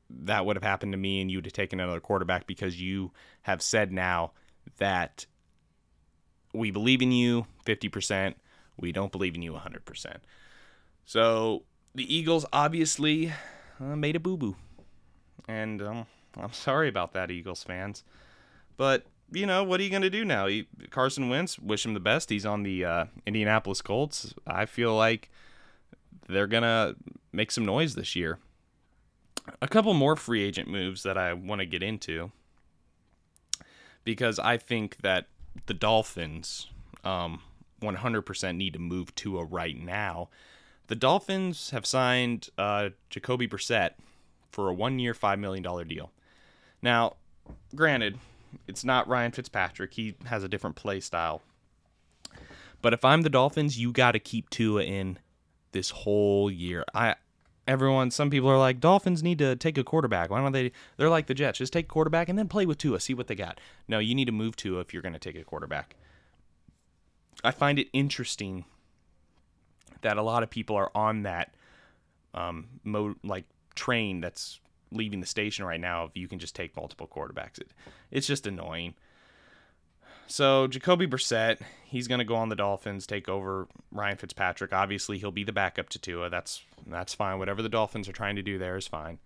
that 0.09 0.47
would 0.47 0.57
have 0.57 0.63
happened 0.63 0.93
to 0.93 0.99
me 0.99 1.21
and 1.21 1.31
you 1.31 1.37
would 1.37 1.45
have 1.45 1.53
taken 1.53 1.81
another 1.81 2.01
quarterback 2.01 2.47
because 2.47 2.81
you 2.81 3.13
have 3.43 3.61
said 3.61 3.93
now 3.93 4.33
that 4.79 5.27
we 6.53 6.71
believe 6.71 7.03
in 7.03 7.13
you 7.13 7.47
50%. 7.67 8.35
We 8.79 8.93
don't 8.93 9.13
believe 9.13 9.35
in 9.35 9.43
you 9.43 9.53
100%. 9.53 10.17
So 11.05 11.63
the 11.95 12.15
Eagles 12.15 12.45
obviously 12.53 13.33
uh, 13.81 13.97
made 13.97 14.17
a 14.17 14.21
boo 14.21 14.37
boo. 14.37 14.57
And 15.49 15.81
um, 15.81 16.07
I'm 16.37 16.53
sorry 16.53 16.89
about 16.89 17.13
that, 17.13 17.31
Eagles 17.31 17.63
fans. 17.63 18.05
But, 18.77 19.07
you 19.33 19.47
know, 19.47 19.65
what 19.65 19.81
are 19.81 19.83
you 19.83 19.91
going 19.91 20.03
to 20.03 20.11
do 20.11 20.25
now? 20.25 20.47
He, 20.47 20.67
Carson 20.91 21.29
Wentz, 21.29 21.59
wish 21.59 21.87
him 21.87 21.95
the 21.95 22.01
best. 22.01 22.31
He's 22.31 22.45
on 22.45 22.63
the 22.63 22.85
uh, 22.85 23.05
Indianapolis 23.25 23.81
Colts. 23.81 24.35
I 24.47 24.67
feel 24.67 24.95
like 24.95 25.31
they're 26.29 26.47
going 26.47 26.63
to 26.65 26.97
make 27.33 27.51
some 27.51 27.65
noise 27.65 27.95
this 27.95 28.17
year. 28.17 28.39
A 29.63 29.69
couple 29.69 29.95
more 29.95 30.17
free 30.17 30.43
agent 30.43 30.69
moves 30.69 31.05
that 31.05 31.17
I 31.17 31.33
want 31.33 31.61
to 31.61 31.67
get 31.67 31.83
into 31.83 32.33
because 34.07 34.39
I 34.39 34.57
think 34.57 34.99
that 34.99 35.27
the 35.67 35.75
Dolphins 35.75 36.69
um, 37.03 37.43
100% 37.83 38.57
need 38.57 38.73
to 38.75 38.79
move 38.79 39.13
Tua 39.17 39.45
right 39.45 39.77
now. 39.77 40.29
The 40.87 40.95
Dolphins 40.95 41.71
have 41.71 41.85
signed 41.85 42.49
uh, 42.57 42.91
Jacoby 43.11 43.49
Brissett 43.49 43.91
for 44.53 44.69
a 44.69 44.73
one 44.73 45.01
year, 45.01 45.13
$5 45.13 45.41
million 45.41 45.89
deal. 45.89 46.13
Now, 46.81 47.17
granted, 47.75 48.21
it's 48.69 48.85
not 48.85 49.09
Ryan 49.09 49.33
Fitzpatrick. 49.33 49.95
He 49.95 50.15
has 50.27 50.45
a 50.45 50.49
different 50.49 50.77
play 50.77 51.01
style. 51.01 51.43
But 52.81 52.93
if 52.93 53.05
I'm 53.05 53.23
the 53.23 53.29
Dolphins, 53.29 53.77
you 53.77 53.91
got 53.91 54.13
to 54.13 54.21
keep 54.21 54.51
Tua 54.51 54.85
in 54.85 55.19
this 55.73 55.91
whole 55.91 56.49
year. 56.49 56.85
I 56.95 57.17
everyone 57.67 58.11
some 58.11 58.31
people 58.31 58.49
are 58.49 58.59
like 58.59 58.81
Dolphins 58.81 59.23
need 59.23 59.39
to 59.39 59.57
take 59.57 59.79
a 59.79 59.85
quarterback. 59.85 60.31
Why 60.31 60.41
don't 60.41 60.53
they 60.53 60.73
they're 60.97 61.11
like 61.11 61.27
the 61.27 61.35
Jets, 61.35 61.59
just 61.59 61.73
take 61.73 61.89
quarterback 61.89 62.29
and 62.29 62.39
then 62.39 62.49
play 62.49 62.67
with 62.67 62.79
Tua, 62.79 63.01
see 63.01 63.15
what 63.15 63.27
they 63.27 63.35
got. 63.35 63.61
No, 63.89 63.99
you 63.99 64.15
need 64.15 64.27
to 64.27 64.33
move 64.33 64.57
Tua 64.57 64.81
if 64.81 64.93
you're 64.93 65.03
going 65.03 65.13
to 65.13 65.19
take 65.19 65.37
a 65.37 65.45
quarterback. 65.45 65.97
I 67.45 67.51
find 67.51 67.79
it 67.79 67.89
interesting 67.93 68.65
that 70.03 70.17
a 70.17 70.23
lot 70.23 70.43
of 70.43 70.51
people 70.51 70.77
are 70.77 70.91
on 70.95 71.23
that 71.23 71.55
um 72.35 72.67
mode 72.85 73.17
like 73.23 73.45
train 73.75 74.21
that's 74.21 74.61
leaving 74.93 75.21
the 75.21 75.27
station 75.27 75.65
right 75.65 75.81
now 75.81 76.05
if 76.05 76.17
you 76.17 76.29
can 76.29 76.39
just 76.39 76.55
take 76.55 76.77
multiple 76.77 77.09
quarterbacks. 77.09 77.59
It, 77.59 77.73
it's 78.11 78.27
just 78.27 78.47
annoying. 78.47 78.95
So 80.27 80.67
Jacoby 80.67 81.07
Brissett, 81.07 81.61
he's 81.85 82.09
going 82.09 82.19
to 82.19 82.25
go 82.25 82.37
on 82.37 82.49
the 82.49 82.57
Dolphins, 82.57 83.07
take 83.07 83.29
over 83.29 83.69
Ryan 83.93 84.17
Fitzpatrick. 84.17 84.73
Obviously, 84.73 85.19
he'll 85.19 85.31
be 85.31 85.45
the 85.45 85.53
backup 85.53 85.89
to 85.91 85.99
Tua. 85.99 86.31
That's 86.31 86.63
that's 86.87 87.15
fine. 87.15 87.39
Whatever 87.39 87.63
the 87.63 87.69
Dolphins 87.69 88.09
are 88.09 88.13
trying 88.13 88.37
to 88.37 88.43
do 88.43 88.59
there 88.59 88.77
is 88.77 88.87
fine. 88.87 89.19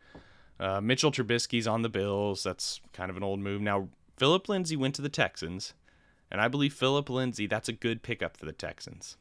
Uh, 0.58 0.80
Mitchell 0.80 1.10
Trubisky's 1.10 1.66
on 1.66 1.82
the 1.82 1.88
Bills. 1.88 2.42
That's 2.42 2.80
kind 2.92 3.10
of 3.10 3.16
an 3.16 3.22
old 3.22 3.40
move 3.40 3.62
now. 3.62 3.88
Philip 4.18 4.48
Lindsay 4.48 4.76
went 4.76 4.94
to 4.96 5.02
the 5.02 5.08
Texans, 5.08 5.72
and 6.30 6.40
I 6.40 6.48
believe 6.48 6.74
Philip 6.74 7.08
Lindsay, 7.08 7.46
that's 7.46 7.70
a 7.70 7.72
good 7.72 8.02
pickup 8.02 8.36
for 8.36 8.44
the 8.44 8.52
Texans. 8.52 9.16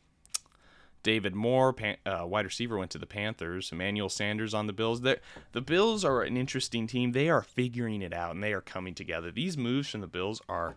David 1.01 1.33
Moore, 1.33 1.71
pan, 1.71 1.95
uh, 2.05 2.25
wide 2.25 2.43
receiver, 2.45 2.77
went 2.77 2.91
to 2.91 2.97
the 2.97 3.05
Panthers. 3.05 3.71
Emmanuel 3.71 4.09
Sanders 4.09 4.53
on 4.53 4.67
the 4.67 4.73
Bills. 4.73 4.99
They're, 4.99 5.19
the 5.53 5.61
Bills 5.61 6.03
are 6.03 6.23
an 6.23 6.35
interesting 6.35 6.87
team. 6.87 7.13
They 7.13 7.29
are 7.29 7.41
figuring 7.41 8.01
it 8.01 8.13
out 8.13 8.35
and 8.35 8.43
they 8.43 8.51
are 8.51 8.61
coming 8.61 8.93
together. 8.93 9.31
These 9.31 9.57
moves 9.57 9.89
from 9.89 10.01
the 10.01 10.07
Bills 10.07 10.41
are, 10.49 10.75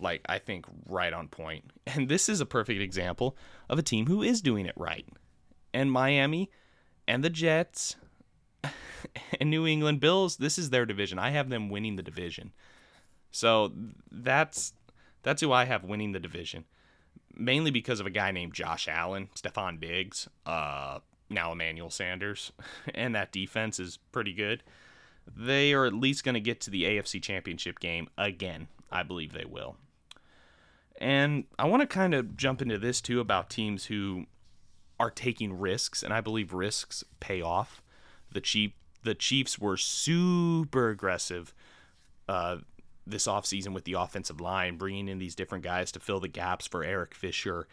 like, 0.00 0.22
I 0.28 0.38
think, 0.38 0.66
right 0.86 1.12
on 1.12 1.28
point. 1.28 1.64
And 1.86 2.08
this 2.08 2.28
is 2.28 2.40
a 2.40 2.46
perfect 2.46 2.80
example 2.80 3.36
of 3.68 3.78
a 3.78 3.82
team 3.82 4.06
who 4.06 4.22
is 4.22 4.42
doing 4.42 4.66
it 4.66 4.74
right. 4.76 5.06
And 5.72 5.90
Miami 5.90 6.50
and 7.06 7.24
the 7.24 7.30
Jets 7.30 7.96
and 9.40 9.50
New 9.50 9.66
England 9.66 10.00
Bills, 10.00 10.36
this 10.36 10.58
is 10.58 10.70
their 10.70 10.84
division. 10.84 11.18
I 11.18 11.30
have 11.30 11.48
them 11.48 11.70
winning 11.70 11.96
the 11.96 12.02
division. 12.02 12.52
So 13.30 13.72
that's 14.10 14.72
that's 15.22 15.40
who 15.42 15.52
I 15.52 15.64
have 15.64 15.84
winning 15.84 16.12
the 16.12 16.20
division 16.20 16.64
mainly 17.38 17.70
because 17.70 18.00
of 18.00 18.06
a 18.06 18.10
guy 18.10 18.32
named 18.32 18.52
Josh 18.52 18.88
Allen, 18.88 19.28
Stefon 19.34 19.80
Diggs, 19.80 20.28
uh, 20.44 20.98
now 21.30 21.52
Emmanuel 21.52 21.90
Sanders, 21.90 22.52
and 22.94 23.14
that 23.14 23.32
defense 23.32 23.78
is 23.78 23.98
pretty 24.12 24.32
good. 24.32 24.62
They 25.34 25.72
are 25.72 25.86
at 25.86 25.94
least 25.94 26.24
going 26.24 26.34
to 26.34 26.40
get 26.40 26.60
to 26.62 26.70
the 26.70 26.84
AFC 26.84 27.22
Championship 27.22 27.80
game 27.80 28.08
again. 28.16 28.68
I 28.90 29.02
believe 29.02 29.32
they 29.32 29.44
will. 29.44 29.76
And 30.98 31.44
I 31.58 31.66
want 31.66 31.80
to 31.82 31.86
kind 31.86 32.12
of 32.12 32.36
jump 32.36 32.60
into 32.60 32.76
this 32.76 33.00
too 33.00 33.20
about 33.20 33.50
teams 33.50 33.86
who 33.86 34.26
are 34.98 35.10
taking 35.10 35.58
risks, 35.58 36.02
and 36.02 36.12
I 36.12 36.20
believe 36.20 36.52
risks 36.52 37.04
pay 37.20 37.40
off. 37.40 37.82
The 38.32 38.40
Chief, 38.40 38.72
the 39.04 39.14
Chiefs 39.14 39.58
were 39.58 39.76
super 39.76 40.90
aggressive 40.90 41.54
uh, 42.28 42.58
this 43.06 43.26
offseason 43.26 43.72
with 43.72 43.84
the 43.84 43.94
offensive 43.94 44.40
line, 44.40 44.76
bringing 44.76 45.08
in 45.08 45.18
these 45.18 45.34
different 45.34 45.64
guys 45.64 45.92
to 45.92 46.00
fill 46.00 46.20
the 46.20 46.28
gaps 46.28 46.66
for 46.66 46.82
Eric 46.84 47.14
Fisher 47.14 47.68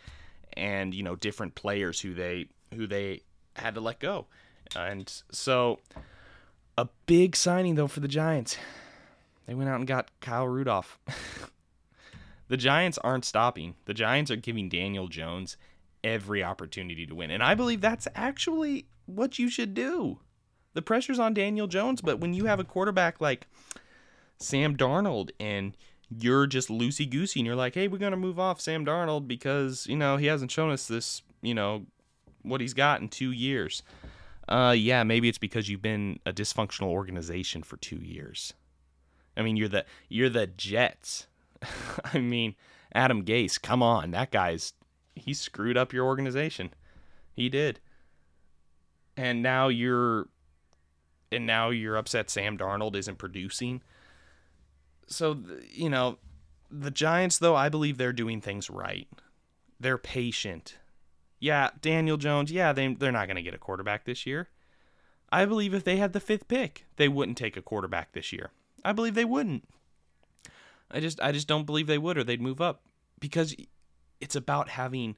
and, 0.53 0.94
you 0.94 1.03
know, 1.03 1.15
different 1.15 1.55
players 1.55 2.00
who 2.01 2.13
they 2.13 2.48
who 2.74 2.88
they 2.88 3.22
had 3.55 3.74
to 3.75 3.82
let 3.82 4.00
go. 4.00 4.27
And 4.75 5.12
so 5.32 5.79
a 6.77 6.88
big 7.05 7.36
signing 7.36 7.75
though 7.75 7.88
for 7.88 8.00
the 8.00 8.08
Giants. 8.08 8.58
They 9.46 9.53
went 9.53 9.70
out 9.70 9.77
and 9.77 9.88
got 9.88 10.10
Kyle 10.22 10.48
Rudolph. 10.48 11.00
the 12.47 12.57
Giants 12.57 12.97
aren't 12.99 13.25
stopping. 13.25 13.75
The 13.85 13.93
Giants 13.93 14.31
are 14.31 14.35
giving 14.35 14.69
Daniel 14.69 15.07
Jones 15.07 15.57
every 16.03 16.43
opportunity 16.43 17.05
to 17.05 17.15
win. 17.15 17.31
And 17.31 17.41
I 17.41 17.55
believe 17.55 17.81
that's 17.81 18.07
actually 18.15 18.87
what 19.05 19.39
you 19.39 19.49
should 19.49 19.73
do. 19.73 20.19
The 20.73 20.81
pressure's 20.81 21.19
on 21.19 21.33
Daniel 21.33 21.67
Jones, 21.67 22.01
but 22.01 22.19
when 22.19 22.33
you 22.33 22.45
have 22.45 22.59
a 22.59 22.65
quarterback 22.65 23.21
like 23.21 23.47
Sam 24.37 24.75
Darnold 24.75 25.31
and 25.39 25.75
you're 26.09 26.45
just 26.45 26.69
loosey 26.69 27.09
goosey 27.09 27.39
and 27.39 27.47
you're 27.47 27.55
like, 27.55 27.73
hey, 27.73 27.87
we're 27.87 27.97
going 27.97 28.11
to 28.11 28.17
move 28.17 28.39
off 28.39 28.61
Sam 28.61 28.85
Darnold 28.85 29.27
because, 29.27 29.87
you 29.87 29.95
know, 29.95 30.17
he 30.17 30.27
hasn't 30.27 30.51
shown 30.51 30.71
us 30.71 30.87
this, 30.87 31.21
you 31.41 31.53
know, 31.53 31.85
what 32.43 32.61
he's 32.61 32.73
got 32.73 33.01
in 33.01 33.09
two 33.09 33.31
years. 33.31 33.81
Uh, 34.47 34.75
yeah, 34.77 35.03
maybe 35.03 35.27
it's 35.27 35.37
because 35.39 35.69
you've 35.69 35.81
been 35.81 36.19
a 36.25 36.31
dysfunctional 36.31 36.89
organization 36.89 37.63
for 37.63 37.77
two 37.77 37.97
years. 37.97 38.53
I 39.35 39.41
mean, 39.41 39.57
you're 39.57 39.69
the 39.69 39.85
you're 40.07 40.29
the 40.29 40.47
Jets. 40.47 41.27
I 42.13 42.19
mean, 42.19 42.55
Adam 42.93 43.24
Gase, 43.24 43.62
come 43.62 43.83
on, 43.83 44.12
that 44.12 44.31
guy's 44.31 44.74
he 45.15 45.33
screwed 45.33 45.77
up 45.77 45.93
your 45.93 46.05
organization. 46.05 46.71
He 47.33 47.50
did. 47.50 47.79
And 49.17 49.41
now 49.41 49.69
you're 49.69 50.27
and 51.31 51.45
now 51.45 51.69
you're 51.69 51.95
upset 51.95 52.29
Sam 52.29 52.57
Darnold 52.57 52.95
isn't 52.95 53.17
producing 53.17 53.81
so 55.07 55.38
you 55.69 55.89
know, 55.89 56.17
the 56.69 56.91
Giants 56.91 57.38
though 57.38 57.55
I 57.55 57.69
believe 57.69 57.97
they're 57.97 58.13
doing 58.13 58.41
things 58.41 58.69
right. 58.69 59.07
They're 59.79 59.97
patient. 59.97 60.77
Yeah, 61.39 61.69
Daniel 61.81 62.17
Jones. 62.17 62.51
Yeah, 62.51 62.74
they 62.74 62.93
they're 62.93 63.12
not 63.12 63.27
going 63.27 63.35
to 63.35 63.41
get 63.41 63.53
a 63.53 63.59
quarterback 63.59 64.05
this 64.05 64.25
year. 64.25 64.50
I 65.31 65.45
believe 65.45 65.74
if 65.74 65.83
they 65.83 65.97
had 65.97 66.13
the 66.13 66.19
fifth 66.19 66.47
pick, 66.47 66.85
they 66.95 67.07
wouldn't 67.07 67.38
take 67.38 67.57
a 67.57 67.62
quarterback 67.62 68.13
this 68.13 68.31
year. 68.31 68.51
I 68.83 68.93
believe 68.93 69.15
they 69.15 69.25
wouldn't. 69.25 69.67
I 70.95 71.01
just 71.01 71.19
I 71.21 71.33
just 71.33 71.47
don't 71.47 71.65
believe 71.65 71.87
they 71.87 71.97
would 71.97 72.17
or 72.17 72.23
they'd 72.23 72.41
move 72.41 72.61
up 72.61 72.83
because 73.19 73.53
it's 74.21 74.35
about 74.35 74.69
having 74.69 75.17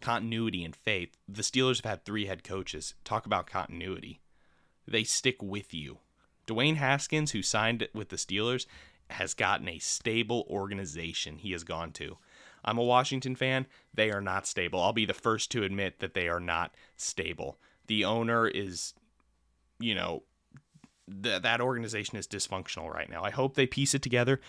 continuity 0.00 0.64
and 0.64 0.74
faith. 0.74 1.16
The 1.28 1.42
Steelers 1.42 1.76
have 1.76 1.90
had 1.90 2.04
3 2.04 2.26
head 2.26 2.42
coaches. 2.42 2.94
Talk 3.04 3.24
about 3.24 3.46
continuity. 3.46 4.20
They 4.86 5.04
stick 5.04 5.40
with 5.40 5.72
you. 5.72 5.98
Dwayne 6.48 6.76
Haskins 6.76 7.30
who 7.30 7.40
signed 7.40 7.86
with 7.94 8.08
the 8.08 8.16
Steelers 8.16 8.66
has 9.10 9.32
gotten 9.32 9.68
a 9.68 9.78
stable 9.78 10.44
organization 10.50 11.38
he 11.38 11.52
has 11.52 11.62
gone 11.62 11.92
to. 11.92 12.18
I'm 12.64 12.78
a 12.78 12.82
Washington 12.82 13.36
fan. 13.36 13.66
They 13.94 14.10
are 14.10 14.20
not 14.20 14.46
stable. 14.46 14.80
I'll 14.80 14.92
be 14.92 15.04
the 15.04 15.14
first 15.14 15.52
to 15.52 15.62
admit 15.62 16.00
that 16.00 16.14
they 16.14 16.28
are 16.28 16.40
not 16.40 16.74
stable. 16.96 17.58
The 17.86 18.04
owner 18.04 18.48
is, 18.48 18.94
you 19.78 19.94
know, 19.94 20.24
th- 21.22 21.42
that 21.42 21.60
organization 21.60 22.18
is 22.18 22.26
dysfunctional 22.26 22.92
right 22.92 23.10
now. 23.10 23.22
I 23.22 23.30
hope 23.30 23.54
they 23.54 23.66
piece 23.66 23.94
it 23.94 24.02
together. 24.02 24.40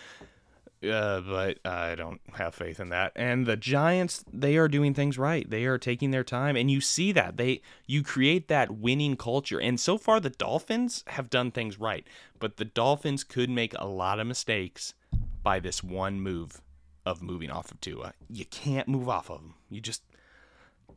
Uh, 0.84 1.20
but 1.20 1.58
I 1.64 1.94
don't 1.94 2.20
have 2.34 2.54
faith 2.54 2.80
in 2.80 2.90
that. 2.90 3.12
And 3.16 3.46
the 3.46 3.56
Giants, 3.56 4.24
they 4.32 4.56
are 4.56 4.68
doing 4.68 4.94
things 4.94 5.18
right. 5.18 5.48
They 5.48 5.64
are 5.64 5.78
taking 5.78 6.10
their 6.10 6.24
time, 6.24 6.56
and 6.56 6.70
you 6.70 6.80
see 6.80 7.12
that 7.12 7.36
they 7.36 7.62
you 7.86 8.02
create 8.02 8.48
that 8.48 8.70
winning 8.70 9.16
culture. 9.16 9.60
And 9.60 9.78
so 9.78 9.98
far, 9.98 10.20
the 10.20 10.30
Dolphins 10.30 11.04
have 11.08 11.30
done 11.30 11.50
things 11.50 11.78
right, 11.78 12.06
but 12.38 12.56
the 12.56 12.64
Dolphins 12.64 13.24
could 13.24 13.50
make 13.50 13.74
a 13.78 13.86
lot 13.86 14.20
of 14.20 14.26
mistakes 14.26 14.94
by 15.42 15.60
this 15.60 15.82
one 15.82 16.20
move 16.20 16.60
of 17.06 17.22
moving 17.22 17.50
off 17.50 17.70
of 17.70 17.80
Tua. 17.80 18.14
You 18.30 18.44
can't 18.46 18.88
move 18.88 19.08
off 19.08 19.30
of 19.30 19.40
him. 19.40 19.54
You 19.68 19.80
just 19.80 20.02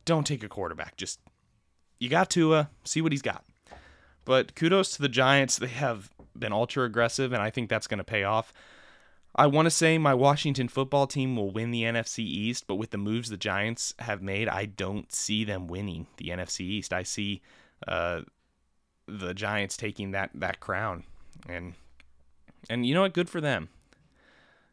don't 0.04 0.26
take 0.26 0.42
a 0.42 0.48
quarterback. 0.48 0.96
Just 0.96 1.20
you 1.98 2.08
got 2.08 2.30
Tua, 2.30 2.70
see 2.84 3.00
what 3.00 3.12
he's 3.12 3.22
got. 3.22 3.44
But 4.24 4.54
kudos 4.54 4.96
to 4.96 5.02
the 5.02 5.08
Giants. 5.08 5.56
They 5.56 5.68
have 5.68 6.10
been 6.38 6.52
ultra 6.52 6.84
aggressive, 6.84 7.32
and 7.32 7.42
I 7.42 7.50
think 7.50 7.68
that's 7.68 7.86
going 7.86 7.98
to 7.98 8.04
pay 8.04 8.24
off. 8.24 8.52
I 9.34 9.46
want 9.46 9.66
to 9.66 9.70
say 9.70 9.98
my 9.98 10.14
Washington 10.14 10.68
football 10.68 11.06
team 11.06 11.36
will 11.36 11.50
win 11.50 11.70
the 11.70 11.82
NFC 11.82 12.20
East, 12.20 12.66
but 12.66 12.76
with 12.76 12.90
the 12.90 12.98
moves 12.98 13.28
the 13.28 13.36
Giants 13.36 13.94
have 14.00 14.22
made, 14.22 14.48
I 14.48 14.64
don't 14.64 15.12
see 15.12 15.44
them 15.44 15.68
winning 15.68 16.06
the 16.16 16.28
NFC 16.28 16.60
East. 16.60 16.92
I 16.92 17.02
see 17.02 17.42
uh, 17.86 18.22
the 19.06 19.34
Giants 19.34 19.76
taking 19.76 20.10
that 20.12 20.30
that 20.34 20.60
crown, 20.60 21.04
and 21.48 21.74
and 22.68 22.86
you 22.86 22.94
know 22.94 23.02
what? 23.02 23.14
Good 23.14 23.30
for 23.30 23.40
them. 23.40 23.68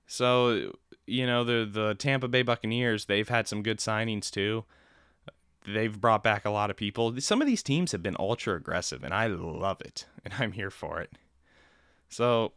So 0.07 0.73
you 1.05 1.25
know 1.25 1.43
the 1.43 1.69
the 1.71 1.95
Tampa 1.95 2.27
Bay 2.27 2.41
Buccaneers, 2.41 3.05
they've 3.05 3.29
had 3.29 3.47
some 3.47 3.61
good 3.61 3.79
signings 3.79 4.31
too. 4.31 4.65
They've 5.67 5.99
brought 5.99 6.23
back 6.23 6.45
a 6.45 6.51
lot 6.51 6.69
of 6.69 6.77
people. 6.77 7.19
Some 7.19 7.41
of 7.41 7.47
these 7.47 7.63
teams 7.63 7.91
have 7.91 8.03
been 8.03 8.15
ultra 8.19 8.55
aggressive, 8.55 9.03
and 9.03 9.13
I 9.13 9.27
love 9.27 9.81
it, 9.81 10.05
and 10.23 10.33
I'm 10.39 10.53
here 10.53 10.71
for 10.71 11.01
it. 11.01 11.11
So 12.09 12.53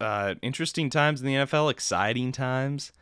uh, 0.00 0.34
interesting 0.42 0.90
times 0.90 1.20
in 1.20 1.26
the 1.26 1.34
NFL, 1.34 1.70
exciting 1.70 2.32
times. 2.32 2.92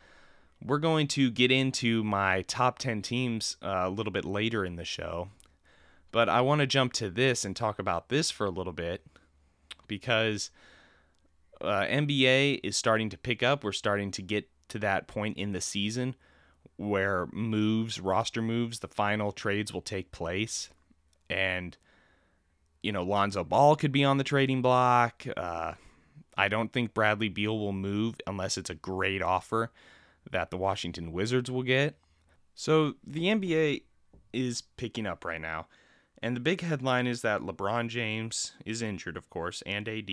We're 0.65 0.79
going 0.79 1.09
to 1.09 1.31
get 1.31 1.51
into 1.51 2.03
my 2.05 2.43
top 2.43 2.79
10 2.79 3.03
teams 3.03 3.57
uh, 3.63 3.83
a 3.85 3.91
little 3.91 4.13
bit 4.13 4.25
later 4.25 4.65
in 4.65 4.77
the 4.77 4.85
show. 4.85 5.29
But 6.11 6.29
I 6.29 6.41
want 6.41 6.61
to 6.61 6.67
jump 6.67 6.93
to 6.95 7.11
this 7.11 7.45
and 7.45 7.57
talk 7.57 7.79
about 7.79 8.09
this 8.09 8.31
for 8.31 8.47
a 8.47 8.51
little 8.51 8.73
bit 8.73 9.05
because 9.89 10.51
uh, 11.61 11.83
NBA 11.83 12.61
is 12.63 12.77
starting 12.77 13.11
to 13.11 13.19
pick 13.19 13.43
up. 13.43 13.65
We're 13.65 13.73
starting 13.73 14.11
to 14.13 14.23
get 14.23 14.49
to 14.69 14.79
that 14.79 15.07
point 15.07 15.37
in 15.37 15.53
the 15.53 15.61
season 15.61 16.15
where 16.77 17.29
moves, 17.33 18.01
roster 18.01 18.43
moves, 18.43 18.81
the 18.81 18.89
final 18.89 19.33
trades 19.33 19.73
will 19.73 19.83
take 19.83 20.13
place. 20.13 20.71
And, 21.29 21.77
you 22.83 22.93
know, 22.93 23.03
Lonzo 23.03 23.45
Ball 23.45 23.77
could 23.77 23.93
be 23.93 24.05
on 24.05 24.19
the 24.19 24.25
trading 24.25 24.63
block. 24.63 25.27
Uh, 25.37 25.75
I 26.37 26.49
don't 26.49 26.73
think 26.73 26.95
Bradley 26.95 27.29
Beal 27.29 27.59
will 27.59 27.73
move 27.73 28.17
unless 28.27 28.59
it's 28.59 28.71
a 28.71 28.75
great 28.75 29.23
offer 29.23 29.71
that 30.31 30.51
the 30.51 30.57
Washington 30.57 31.13
Wizards 31.13 31.51
will 31.51 31.63
get. 31.63 31.97
So 32.55 32.95
the 33.07 33.25
NBA 33.25 33.83
is 34.33 34.63
picking 34.77 35.07
up 35.07 35.25
right 35.25 35.41
now. 35.41 35.67
And 36.23 36.35
the 36.35 36.41
big 36.41 36.63
headline 36.63 37.07
is 37.07 37.23
that 37.23 37.43
LeBron 37.43 37.89
James 37.89 38.53
is 38.65 38.83
injured, 38.83 39.17
of 39.17 39.29
course, 39.29 39.63
and 39.67 39.89
AD. 39.89 40.11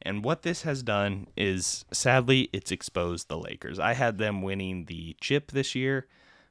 And 0.00 0.24
what 0.24 0.42
this 0.42 0.62
has 0.62 0.82
done 0.82 1.26
is 1.36 1.84
sadly, 1.92 2.48
it's 2.52 2.72
exposed 2.72 3.28
the 3.28 3.38
Lakers. 3.38 3.78
I 3.78 3.94
had 3.94 4.18
them 4.18 4.42
winning 4.42 4.84
the 4.84 5.16
chip 5.20 5.50
this 5.50 5.74
year, 5.74 6.06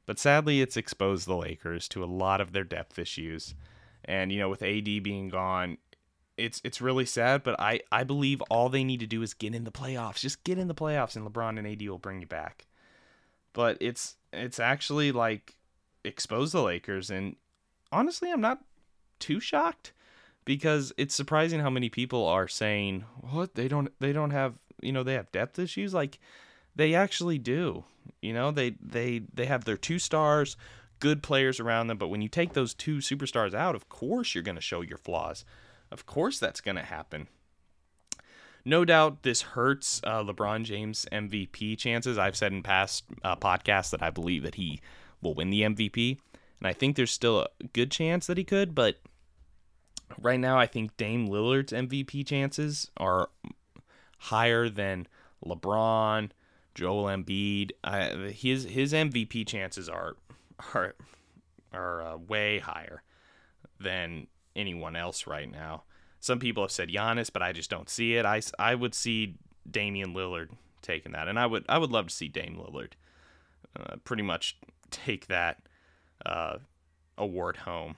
but 0.06 0.18
sadly, 0.18 0.60
it's 0.60 0.76
exposed 0.76 1.26
the 1.26 1.36
Lakers 1.36 1.88
to 1.88 2.04
a 2.04 2.06
lot 2.06 2.40
of 2.40 2.52
their 2.52 2.64
depth 2.64 2.98
issues. 2.98 3.54
And, 4.04 4.30
you 4.30 4.38
know, 4.38 4.48
with 4.48 4.62
AD 4.62 4.84
being 5.02 5.28
gone, 5.28 5.78
it's 6.38 6.60
it's 6.64 6.80
really 6.80 7.04
sad, 7.04 7.42
but 7.42 7.58
I 7.60 7.80
I 7.92 8.04
believe 8.04 8.40
all 8.42 8.68
they 8.68 8.84
need 8.84 9.00
to 9.00 9.06
do 9.06 9.22
is 9.22 9.34
get 9.34 9.54
in 9.54 9.64
the 9.64 9.72
playoffs. 9.72 10.20
Just 10.20 10.44
get 10.44 10.58
in 10.58 10.68
the 10.68 10.74
playoffs, 10.74 11.16
and 11.16 11.26
LeBron 11.26 11.58
and 11.58 11.66
AD 11.66 11.86
will 11.88 11.98
bring 11.98 12.20
you 12.20 12.26
back. 12.26 12.66
But 13.52 13.76
it's 13.80 14.16
it's 14.32 14.58
actually 14.58 15.12
like 15.12 15.56
expose 16.04 16.52
the 16.52 16.62
Lakers, 16.62 17.10
and 17.10 17.36
honestly, 17.92 18.30
I'm 18.30 18.40
not 18.40 18.60
too 19.18 19.40
shocked 19.40 19.92
because 20.44 20.92
it's 20.96 21.14
surprising 21.14 21.60
how 21.60 21.70
many 21.70 21.88
people 21.88 22.24
are 22.24 22.48
saying 22.48 23.04
what 23.20 23.54
they 23.54 23.68
don't 23.68 23.92
they 24.00 24.12
don't 24.12 24.30
have 24.30 24.54
you 24.82 24.92
know, 24.92 25.02
they 25.02 25.14
have 25.14 25.32
depth 25.32 25.58
issues. 25.58 25.94
Like 25.94 26.18
they 26.74 26.94
actually 26.94 27.38
do. 27.38 27.84
You 28.22 28.32
know, 28.32 28.50
they 28.50 28.70
they 28.80 29.22
they 29.32 29.46
have 29.46 29.64
their 29.64 29.76
two 29.76 29.98
stars, 29.98 30.56
good 31.00 31.22
players 31.22 31.60
around 31.60 31.88
them, 31.88 31.98
but 31.98 32.08
when 32.08 32.22
you 32.22 32.28
take 32.28 32.52
those 32.52 32.74
two 32.74 32.98
superstars 32.98 33.54
out, 33.54 33.74
of 33.74 33.88
course 33.88 34.34
you're 34.34 34.42
going 34.42 34.56
to 34.56 34.60
show 34.62 34.80
your 34.80 34.98
flaws. 34.98 35.44
Of 35.90 36.06
course 36.06 36.38
that's 36.38 36.60
going 36.60 36.76
to 36.76 36.82
happen. 36.82 37.28
No 38.64 38.84
doubt 38.84 39.22
this 39.22 39.42
hurts 39.42 40.00
uh, 40.04 40.22
LeBron 40.22 40.64
James 40.64 41.06
MVP 41.10 41.78
chances. 41.78 42.18
I've 42.18 42.36
said 42.36 42.52
in 42.52 42.62
past 42.62 43.04
uh, 43.22 43.36
podcasts 43.36 43.90
that 43.90 44.02
I 44.02 44.10
believe 44.10 44.42
that 44.42 44.56
he 44.56 44.80
will 45.22 45.34
win 45.34 45.50
the 45.50 45.62
MVP, 45.62 46.18
and 46.60 46.66
I 46.66 46.72
think 46.72 46.96
there's 46.96 47.12
still 47.12 47.40
a 47.40 47.48
good 47.72 47.90
chance 47.90 48.26
that 48.26 48.36
he 48.36 48.44
could, 48.44 48.74
but 48.74 48.98
right 50.20 50.40
now 50.40 50.58
I 50.58 50.66
think 50.66 50.96
Dame 50.96 51.28
Lillard's 51.28 51.72
MVP 51.72 52.26
chances 52.26 52.90
are 52.96 53.30
higher 54.18 54.68
than 54.68 55.06
LeBron, 55.44 56.30
Joel 56.74 57.04
Embiid. 57.04 57.70
I, 57.82 58.32
his 58.32 58.64
his 58.64 58.92
MVP 58.92 59.46
chances 59.46 59.88
are 59.88 60.16
are 60.74 60.94
are 61.72 62.02
uh, 62.02 62.16
way 62.16 62.58
higher 62.58 63.02
than 63.80 64.26
anyone 64.58 64.96
else 64.96 65.26
right 65.26 65.50
now. 65.50 65.84
Some 66.20 66.38
people 66.38 66.64
have 66.64 66.72
said 66.72 66.90
Giannis, 66.90 67.32
but 67.32 67.42
I 67.42 67.52
just 67.52 67.70
don't 67.70 67.88
see 67.88 68.16
it. 68.16 68.26
I, 68.26 68.42
I 68.58 68.74
would 68.74 68.94
see 68.94 69.36
Damian 69.70 70.12
Lillard 70.14 70.50
taking 70.82 71.12
that, 71.12 71.28
and 71.28 71.38
I 71.38 71.46
would 71.46 71.64
I 71.68 71.78
would 71.78 71.90
love 71.90 72.08
to 72.08 72.14
see 72.14 72.28
Dame 72.28 72.56
Lillard 72.56 72.92
uh, 73.78 73.96
pretty 74.04 74.22
much 74.22 74.56
take 74.90 75.26
that 75.26 75.62
uh, 76.24 76.58
award 77.16 77.58
home. 77.58 77.96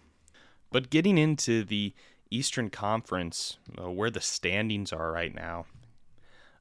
But 0.71 0.91
getting 0.91 1.19
into 1.19 1.65
the 1.65 1.95
Eastern 2.31 2.71
Conference, 2.71 3.59
uh, 3.81 3.91
where 3.91 4.11
the 4.11 4.21
standings 4.21 4.93
are 4.93 5.11
right 5.11 5.35
now, 5.35 5.67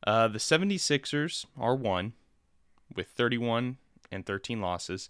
uh, 0.06 0.27
the 0.27 0.39
76ers 0.39 1.46
are 1.58 1.75
one 1.75 2.13
with 2.96 3.08
31 3.08 3.77
and 4.12 4.25
13 4.25 4.62
losses. 4.62 5.10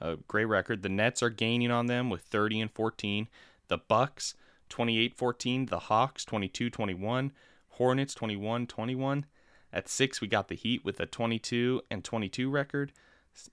A 0.00 0.16
great 0.28 0.44
record. 0.44 0.82
The 0.82 0.88
Nets 0.88 1.22
are 1.22 1.30
gaining 1.30 1.72
on 1.72 1.86
them 1.86 2.10
with 2.10 2.22
30 2.22 2.60
and 2.60 2.70
14. 2.70 3.26
The 3.70 3.78
Bucks 3.78 4.34
28-14, 4.68 5.70
the 5.70 5.78
Hawks 5.78 6.24
22-21, 6.24 7.30
Hornets 7.70 8.14
21-21. 8.14 9.24
At 9.72 9.88
6 9.88 10.20
we 10.20 10.26
got 10.26 10.48
the 10.48 10.56
Heat 10.56 10.84
with 10.84 10.98
a 10.98 11.06
22 11.06 11.80
and 11.88 12.02
22 12.04 12.50
record. 12.50 12.92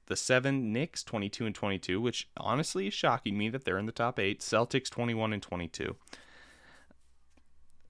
The 0.08 0.16
7 0.16 0.74
Knicks 0.74 1.04
22 1.04 1.46
and 1.46 1.54
22, 1.54 2.02
which 2.02 2.28
honestly 2.36 2.88
is 2.88 2.96
shocking 2.96 3.38
me 3.38 3.48
that 3.50 3.64
they're 3.64 3.78
in 3.78 3.86
the 3.86 3.92
top 3.92 4.20
8. 4.20 4.40
Celtics 4.40 4.90
21 4.90 5.34
and 5.34 5.42
22. 5.42 5.96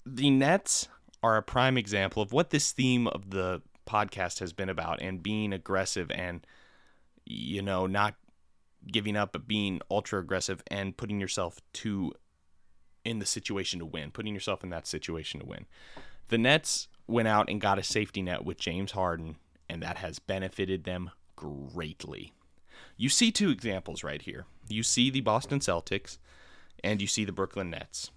The 0.06 0.30
Nets 0.30 0.90
are 1.24 1.38
a 1.38 1.42
prime 1.42 1.78
example 1.78 2.22
of 2.22 2.34
what 2.34 2.50
this 2.50 2.74
theme 2.74 3.08
of 3.08 3.30
the 3.30 3.62
podcast 3.88 4.40
has 4.40 4.52
been 4.52 4.68
about 4.68 5.02
and 5.02 5.24
being 5.24 5.54
aggressive 5.54 6.12
and 6.12 6.46
you 7.26 7.62
know 7.62 7.88
not 7.88 8.16
giving 8.91 9.15
up 9.15 9.34
but 9.34 9.48
being 9.48 9.82
ultra 9.89 10.20
aggressive 10.20 10.63
and 10.67 10.98
putting 10.98 11.20
yourself 11.20 11.60
to 11.74 12.13
in 13.03 13.20
the 13.20 13.25
situation 13.25 13.79
to 13.79 13.86
win, 13.86 14.12
putting 14.12 14.34
yourself 14.34 14.63
in 14.63 14.70
that 14.70 14.88
situation 14.88 15.39
to 15.39 15.46
win. 15.46 15.65
The 16.27 16.38
Nets 16.38 16.89
went 17.08 17.27
out 17.27 17.50
and 17.50 17.62
got 17.62 17.79
a 17.79 17.84
safety 17.84 18.22
net 18.22 18.44
with 18.44 18.58
James 18.58 18.91
Harden, 18.91 19.38
and 19.70 19.82
that 19.82 19.98
has 19.98 20.20
benefited 20.20 20.84
them 20.84 21.12
greatly. 21.36 22.34
You 22.98 23.10
see 23.10 23.32
two 23.32 23.50
examples 23.50 24.03
right 24.03 24.22
here. 24.22 24.46
You 24.67 24.84
see 24.84 25.10
the 25.10 25.22
Boston 25.22 25.60
Celtics, 25.60 26.17
and 26.84 27.01
you 27.01 27.08
see 27.08 27.24
the 27.24 27.32
Brooklyn 27.32 27.70
Nets. 27.70 28.12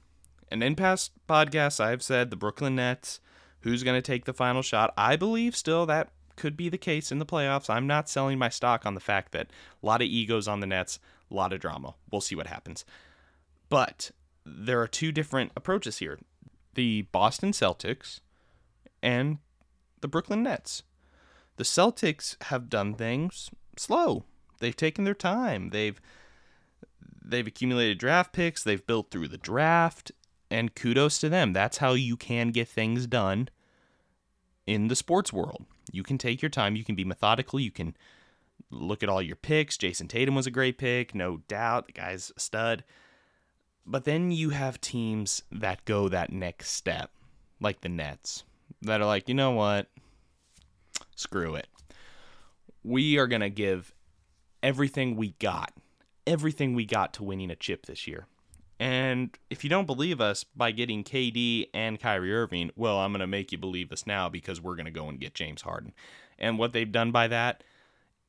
And 0.51 0.63
in 0.63 0.75
past 0.75 1.13
podcasts, 1.29 1.79
I've 1.79 2.03
said 2.03 2.31
the 2.31 2.37
Brooklyn 2.37 2.75
Nets, 2.75 3.21
who's 3.61 3.85
going 3.85 3.97
to 3.97 4.03
take 4.03 4.25
the 4.25 4.35
final 4.35 4.63
shot. 4.63 4.93
I 4.97 5.15
believe 5.15 5.55
still 5.55 5.87
that 5.87 6.11
could 6.41 6.57
be 6.57 6.71
the 6.71 6.79
case 6.79 7.13
in 7.13 7.19
the 7.19 7.27
playoffs. 7.27 7.69
I'm 7.69 7.87
not 7.87 8.09
selling 8.09 8.39
my 8.39 8.49
stock 8.49 8.87
on 8.87 8.95
the 8.95 9.01
fact 9.01 9.33
that 9.33 9.49
a 9.83 9.87
lot 9.87 10.01
of 10.01 10.09
egos 10.09 10.49
on 10.49 10.61
the 10.61 10.67
Nets, 10.67 10.99
a 11.31 11.35
lot 11.35 11.53
of 11.53 11.61
drama. 11.61 11.95
We'll 12.11 12.23
see 12.23 12.35
what 12.35 12.47
happens. 12.47 12.87
But 13.69 14.11
there 14.47 14.81
are 14.81 14.89
two 14.89 15.13
different 15.13 15.53
approaches 15.55 15.99
here 15.99 16.19
the 16.73 17.03
Boston 17.13 17.53
Celtics 17.53 18.21
and 19.03 19.37
the 20.01 20.09
Brooklyn 20.09 20.43
Nets. 20.43 20.83
The 21.57 21.65
Celtics 21.65 22.43
have 22.45 22.71
done 22.71 22.95
things 22.95 23.51
slow. 23.77 24.25
They've 24.61 24.75
taken 24.75 25.05
their 25.05 25.13
time. 25.13 25.71
They've 25.71 26.01
they've 27.23 27.47
accumulated 27.47 27.99
draft 27.99 28.33
picks, 28.33 28.65
they've 28.65 28.87
built 28.87 29.11
through 29.11 29.29
the 29.29 29.37
draft, 29.37 30.11
and 30.51 30.75
kudos 30.75 31.19
to 31.19 31.29
them. 31.29 31.53
That's 31.53 31.79
how 31.79 31.93
you 31.93 32.17
can 32.17 32.49
get 32.49 32.67
things 32.67 33.07
done 33.07 33.51
in 34.67 34.89
the 34.89 34.97
sports 34.97 35.35
world. 35.35 35.67
You 35.91 36.03
can 36.03 36.19
take 36.19 36.43
your 36.43 36.49
time, 36.49 36.77
you 36.77 36.85
can 36.85 36.95
be 36.95 37.05
methodical, 37.05 37.61
you 37.61 37.71
can 37.71 37.97
look 38.71 39.03
at 39.03 39.09
all 39.09 39.23
your 39.23 39.37
picks. 39.37 39.77
Jayson 39.77 40.09
Tatum 40.09 40.35
was 40.35 40.47
a 40.47 40.51
great 40.51 40.79
pick, 40.79 41.15
no 41.15 41.39
doubt. 41.49 41.87
The 41.87 41.93
guy's 41.93 42.33
a 42.37 42.41
stud. 42.41 42.85
But 43.87 44.05
then 44.05 44.31
you 44.31 44.51
have 44.51 44.81
teams 44.81 45.43
that 45.51 45.85
go 45.85 46.09
that 46.09 46.33
next 46.33 46.71
step, 46.71 47.11
like 47.61 47.81
the 47.81 47.89
Nets, 47.89 48.45
that 48.83 49.01
are 49.01 49.07
like, 49.07 49.29
you 49.29 49.35
know 49.35 49.51
what? 49.51 49.89
Screw 51.17 51.55
it. 51.55 51.67
We 52.85 53.19
are 53.19 53.27
going 53.27 53.41
to 53.41 53.51
give 53.51 53.95
everything 54.63 55.17
we 55.17 55.31
got, 55.39 55.73
everything 56.27 56.75
we 56.75 56.85
got 56.85 57.13
to 57.15 57.25
winning 57.25 57.51
a 57.51 57.57
chip 57.57 57.87
this 57.87 58.07
year. 58.07 58.27
And 58.81 59.39
if 59.51 59.63
you 59.63 59.69
don't 59.69 59.85
believe 59.85 60.23
us 60.23 60.43
by 60.43 60.71
getting 60.71 61.05
KD 61.05 61.69
and 61.75 62.01
Kyrie 62.01 62.35
Irving, 62.35 62.71
well, 62.77 62.99
I'm 62.99 63.13
going 63.13 63.21
to 63.21 63.27
make 63.27 63.53
you 63.53 63.59
believe 63.59 63.93
us 63.93 64.07
now 64.07 64.31
because 64.31 64.59
we're 64.59 64.75
going 64.75 64.87
to 64.87 64.91
go 64.91 65.07
and 65.07 65.21
get 65.21 65.35
James 65.35 65.61
Harden. 65.61 65.93
And 66.39 66.59
what 66.59 66.73
they've 66.73 66.91
done 66.91 67.13
by 67.13 67.29
that 67.29 67.63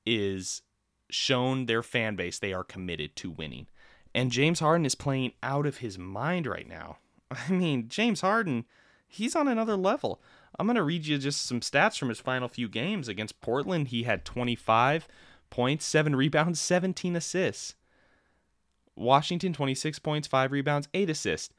is 0.06 0.62
shown 1.10 1.68
their 1.68 1.82
fan 1.82 2.18
base 2.18 2.38
they 2.38 2.52
are 2.52 2.66
committed 2.66 3.16
to 3.16 3.32
winning. 3.32 3.68
And 4.14 4.30
James 4.30 4.60
Harden 4.60 4.86
is 4.86 4.94
playing 4.94 5.32
out 5.42 5.66
of 5.66 5.78
his 5.78 5.98
mind 5.98 6.46
right 6.46 6.68
now. 6.68 6.98
I 7.32 7.50
mean, 7.50 7.88
James 7.88 8.20
Harden, 8.20 8.66
he's 9.08 9.38
on 9.38 9.48
another 9.48 9.78
level. 9.78 10.22
I'm 10.60 10.68
going 10.68 10.76
to 10.76 10.84
read 10.84 11.06
you 11.06 11.18
just 11.18 11.46
some 11.46 11.62
stats 11.62 11.98
from 11.98 12.10
his 12.10 12.20
final 12.20 12.50
few 12.50 12.68
games. 12.68 13.08
Against 13.08 13.40
Portland, 13.40 13.88
he 13.88 14.04
had 14.04 14.26
25 14.26 15.08
points, 15.50 15.86
7 15.86 16.14
rebounds, 16.14 16.60
17 16.60 17.16
assists. 17.16 17.76
Washington, 18.96 19.54
26 19.54 20.00
points, 20.00 20.28
5 20.28 20.52
rebounds, 20.52 20.88
8 20.94 21.10
assists. 21.10 21.54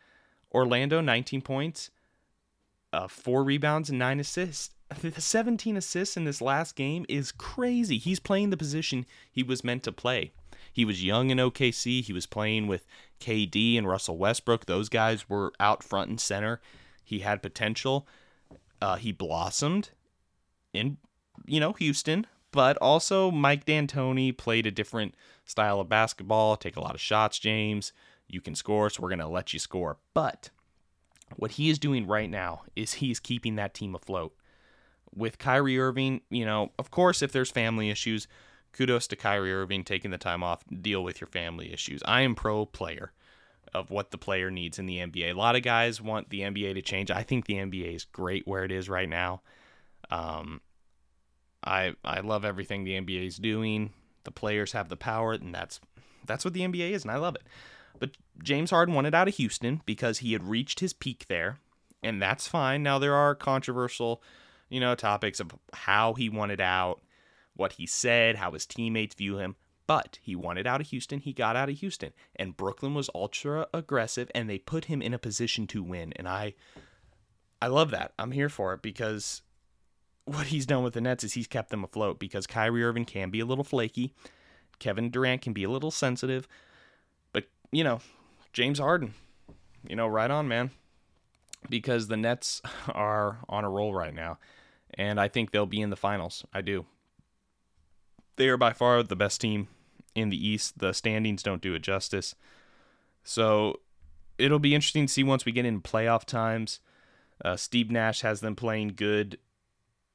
Orlando, 0.55 1.01
19 1.01 1.41
points, 1.41 1.91
uh, 2.93 3.09
4 3.09 3.43
rebounds, 3.43 3.89
and 3.89 3.99
9 3.99 4.21
assists. 4.21 4.71
The 5.01 5.21
17 5.21 5.79
assists 5.79 6.17
in 6.19 6.25
this 6.25 6.43
last 6.43 6.77
game 6.77 7.07
is 7.09 7.33
crazy. 7.33 7.97
He's 7.97 8.21
playing 8.21 8.51
the 8.51 8.59
position 8.59 9.07
he 9.31 9.43
was 9.43 9.65
meant 9.65 9.83
to 9.85 9.93
play. 9.93 10.33
He 10.71 10.85
was 10.85 11.03
young 11.03 11.31
in 11.31 11.39
OKC. 11.39 12.03
He 12.03 12.13
was 12.13 12.27
playing 12.27 12.67
with 12.67 12.87
KD 13.21 13.79
and 13.79 13.89
Russell 13.89 14.19
Westbrook. 14.19 14.67
Those 14.67 14.89
guys 14.89 15.29
were 15.29 15.53
out 15.59 15.83
front 15.83 16.11
and 16.11 16.21
center. 16.21 16.61
He 17.03 17.21
had 17.21 17.43
potential. 17.43 18.07
Uh, 18.81 18.97
he 18.97 19.13
blossomed 19.13 19.91
in, 20.73 20.99
you 21.47 21.61
know, 21.61 21.73
Houston, 21.75 22.27
but 22.53 22.77
also 22.79 23.31
Mike 23.31 23.65
D'Antoni 23.65 24.37
played 24.37 24.67
a 24.67 24.71
different 24.71 25.15
style 25.45 25.81
of 25.81 25.89
basketball. 25.89 26.57
Take 26.57 26.77
a 26.77 26.81
lot 26.81 26.95
of 26.95 27.01
shots, 27.01 27.39
James. 27.39 27.93
You 28.29 28.41
can 28.41 28.55
score, 28.55 28.89
so 28.89 29.03
we're 29.03 29.09
going 29.09 29.19
to 29.19 29.27
let 29.27 29.53
you 29.53 29.59
score. 29.59 29.99
But 30.15 30.51
what 31.37 31.53
he 31.53 31.71
is 31.71 31.79
doing 31.79 32.07
right 32.07 32.31
now 32.31 32.63
is 32.77 32.95
he's 32.95 33.21
keeping 33.21 33.57
that 33.57 33.75
team 33.75 33.95
afloat. 33.95 34.35
With 35.15 35.39
Kyrie 35.39 35.79
Irving, 35.79 36.23
you 36.31 36.45
know, 36.45 36.73
of 36.79 36.91
course, 36.91 37.21
if 37.21 37.33
there's 37.33 37.51
family 37.51 37.91
issues, 37.91 38.29
kudos 38.73 39.07
to 39.09 39.17
Kyrie 39.17 39.53
Irving 39.53 39.85
taking 39.85 40.11
the 40.11 40.19
time 40.19 40.43
off, 40.43 40.65
deal 40.81 41.05
with 41.05 41.21
your 41.21 41.29
family 41.29 41.73
issues. 41.73 42.03
I 42.07 42.23
am 42.23 42.35
pro 42.35 42.65
player 42.65 43.13
of 43.75 43.91
what 43.91 44.11
the 44.11 44.19
player 44.19 44.51
needs 44.51 44.79
in 44.79 44.87
the 44.87 44.99
NBA. 44.99 45.31
A 45.31 45.39
lot 45.39 45.57
of 45.57 45.63
guys 45.63 46.01
want 46.01 46.31
the 46.31 46.41
NBA 46.41 46.75
to 46.75 46.83
change. 46.83 47.11
I 47.11 47.23
think 47.23 47.47
the 47.47 47.55
NBA 47.55 47.95
is 47.95 48.05
great 48.05 48.47
where 48.47 48.65
it 48.65 48.73
is 48.73 48.89
right 48.89 49.09
now. 49.09 49.43
Um, 50.11 50.61
I 51.65 51.95
I 52.05 52.21
love 52.21 52.45
everything 52.45 52.85
the 52.85 53.01
NBA 53.01 53.27
is 53.27 53.37
doing. 53.37 53.93
The 54.25 54.31
players 54.31 54.73
have 54.73 54.89
the 54.89 54.97
power, 54.97 55.33
and 55.33 55.55
that's 55.55 55.81
that's 56.27 56.45
what 56.45 56.55
the 56.55 56.63
NBA 56.63 56.91
is, 56.91 57.03
and 57.03 57.11
I 57.11 57.17
love 57.17 57.35
it. 57.35 57.43
But 57.99 58.11
James 58.43 58.71
Harden 58.71 58.95
wanted 58.95 59.15
out 59.15 59.29
of 59.29 59.37
Houston 59.37 59.83
because 59.87 60.19
he 60.19 60.33
had 60.33 60.43
reached 60.43 60.81
his 60.81 60.93
peak 60.93 61.27
there, 61.29 61.59
and 62.03 62.21
that's 62.21 62.49
fine. 62.49 62.83
Now 62.83 62.99
there 62.99 63.15
are 63.15 63.35
controversial, 63.35 64.23
you 64.69 64.81
know, 64.81 64.95
topics 64.95 65.41
of 65.41 65.53
how 65.73 66.15
he 66.15 66.29
wanted 66.29 66.61
out 66.61 67.01
what 67.55 67.73
he 67.73 67.87
said, 67.87 68.37
how 68.37 68.53
his 68.53 68.67
teammates 68.67 69.15
view 69.15 69.39
him. 69.39 69.57
But 69.87 70.19
he 70.23 70.35
wanted 70.37 70.67
out 70.67 70.81
of 70.81 70.89
Houston. 70.89 71.19
He 71.19 71.33
got 71.33 71.57
out 71.57 71.69
of 71.69 71.79
Houston. 71.79 72.13
And 72.37 72.57
Brooklyn 72.57 72.95
was 72.95 73.11
ultra 73.15 73.67
aggressive 73.75 74.31
and 74.35 74.49
they 74.49 74.59
put 74.59 74.87
him 74.87 75.03
in 75.03 75.13
a 75.13 75.19
position 75.19 75.67
to 75.69 75.83
win. 75.83 76.13
And 76.17 76.29
I 76.29 76.55
I 77.61 77.67
love 77.67 77.91
that. 77.91 78.13
I'm 78.19 78.33
here 78.33 78.49
for 78.49 78.75
it 78.75 78.83
because 78.83 79.43
what 80.25 80.47
he's 80.49 80.67
done 80.67 80.83
with 80.85 80.95
the 80.95 81.01
Nets 81.01 81.25
is 81.25 81.33
he's 81.33 81.47
kept 81.47 81.71
them 81.71 81.85
afloat 81.85 82.19
because 82.19 82.47
Kyrie 82.47 82.85
Irving 82.85 83.05
can 83.05 83.31
be 83.31 83.41
a 83.41 83.47
little 83.47 83.65
flaky. 83.65 84.15
Kevin 84.79 85.11
Durant 85.11 85.43
can 85.43 85.53
be 85.53 85.65
a 85.65 85.71
little 85.71 85.91
sensitive. 85.91 86.47
But, 87.33 87.45
you 87.71 87.85
know, 87.85 88.01
James 88.53 88.79
Harden, 88.79 89.15
you 89.87 89.97
know, 89.97 90.07
right 90.07 90.31
on, 90.31 90.49
man. 90.49 90.71
Because 91.69 92.09
the 92.09 92.17
Nets 92.17 92.63
are 92.89 93.39
on 93.49 93.65
a 93.65 93.71
roll 93.71 93.95
right 93.95 94.15
now. 94.15 94.39
and 94.95 95.19
I 95.19 95.29
think 95.29 95.51
they'll 95.51 95.67
be 95.67 95.81
in 95.81 95.91
the 95.91 95.97
finals. 95.97 96.45
I 96.53 96.61
do. 96.61 96.87
They 98.37 98.49
are 98.49 98.57
by 98.57 98.73
far 98.73 99.03
the 99.03 99.17
best 99.17 99.41
team 99.41 99.69
in 100.15 100.29
the 100.31 100.49
East. 100.49 100.79
The 100.79 100.93
standings 100.93 101.43
don't 101.43 101.63
do 101.63 101.75
it 101.75 101.83
justice. 101.83 102.35
So 103.25 103.81
it'll 104.39 104.59
be 104.59 104.75
interesting 104.75 105.07
to 105.07 105.13
see 105.13 105.25
once 105.25 105.45
we 105.45 105.53
get 105.53 105.65
in 105.65 105.81
playoff 105.81 106.25
times. 106.25 106.81
Uh, 107.45 107.57
Steve 107.57 107.91
Nash 107.91 108.21
has 108.21 108.41
them 108.41 108.55
playing 108.55 108.93
good 108.97 109.39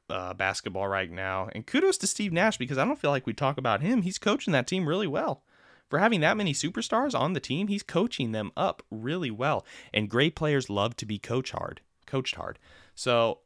uh, 0.09 0.33
basketball 0.33 0.87
right 0.87 1.11
now. 1.11 1.49
And 1.53 1.65
kudos 1.65 1.97
to 1.99 2.07
Steve 2.07 2.33
Nash 2.33 2.57
because 2.57 2.77
I 2.77 2.85
don't 2.85 2.99
feel 2.99 3.11
like 3.11 3.25
we 3.25 3.33
talk 3.33 3.57
about 3.57 3.81
him. 3.81 4.01
He's 4.01 4.17
coaching 4.17 4.53
that 4.53 4.67
team 4.67 4.87
really 4.87 5.07
well. 5.07 5.43
For 5.89 5.99
having 5.99 6.19
that 6.21 6.37
many 6.37 6.53
superstars 6.53 7.17
on 7.17 7.33
the 7.33 7.39
team, 7.39 7.67
he's 7.67 7.83
coaching 7.83 8.33
them 8.33 8.51
up 8.57 8.83
really 8.91 9.31
well. 9.31 9.65
And 9.93 10.09
great 10.09 10.35
players 10.35 10.69
love 10.69 10.95
to 10.97 11.05
be 11.05 11.17
coach 11.17 11.51
hard, 11.51 11.81
coached 12.05 12.35
hard. 12.35 12.59
So, 12.93 13.39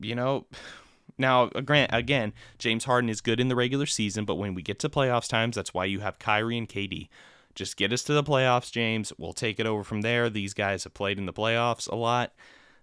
you 0.00 0.14
know, 0.14 0.46
now 1.18 1.46
grant 1.46 1.90
again, 1.92 2.32
James 2.58 2.84
Harden 2.84 3.10
is 3.10 3.20
good 3.20 3.40
in 3.40 3.48
the 3.48 3.56
regular 3.56 3.86
season, 3.86 4.24
but 4.24 4.36
when 4.36 4.54
we 4.54 4.62
get 4.62 4.78
to 4.80 4.88
playoffs 4.88 5.28
times, 5.28 5.56
that's 5.56 5.74
why 5.74 5.84
you 5.84 6.00
have 6.00 6.18
Kyrie 6.18 6.56
and 6.56 6.68
KD. 6.68 7.08
Just 7.54 7.76
get 7.76 7.92
us 7.92 8.04
to 8.04 8.12
the 8.12 8.22
playoffs, 8.22 8.70
James. 8.70 9.12
We'll 9.18 9.32
take 9.32 9.58
it 9.58 9.66
over 9.66 9.82
from 9.82 10.02
there. 10.02 10.30
These 10.30 10.54
guys 10.54 10.84
have 10.84 10.94
played 10.94 11.18
in 11.18 11.26
the 11.26 11.32
playoffs 11.32 11.88
a 11.90 11.96
lot. 11.96 12.32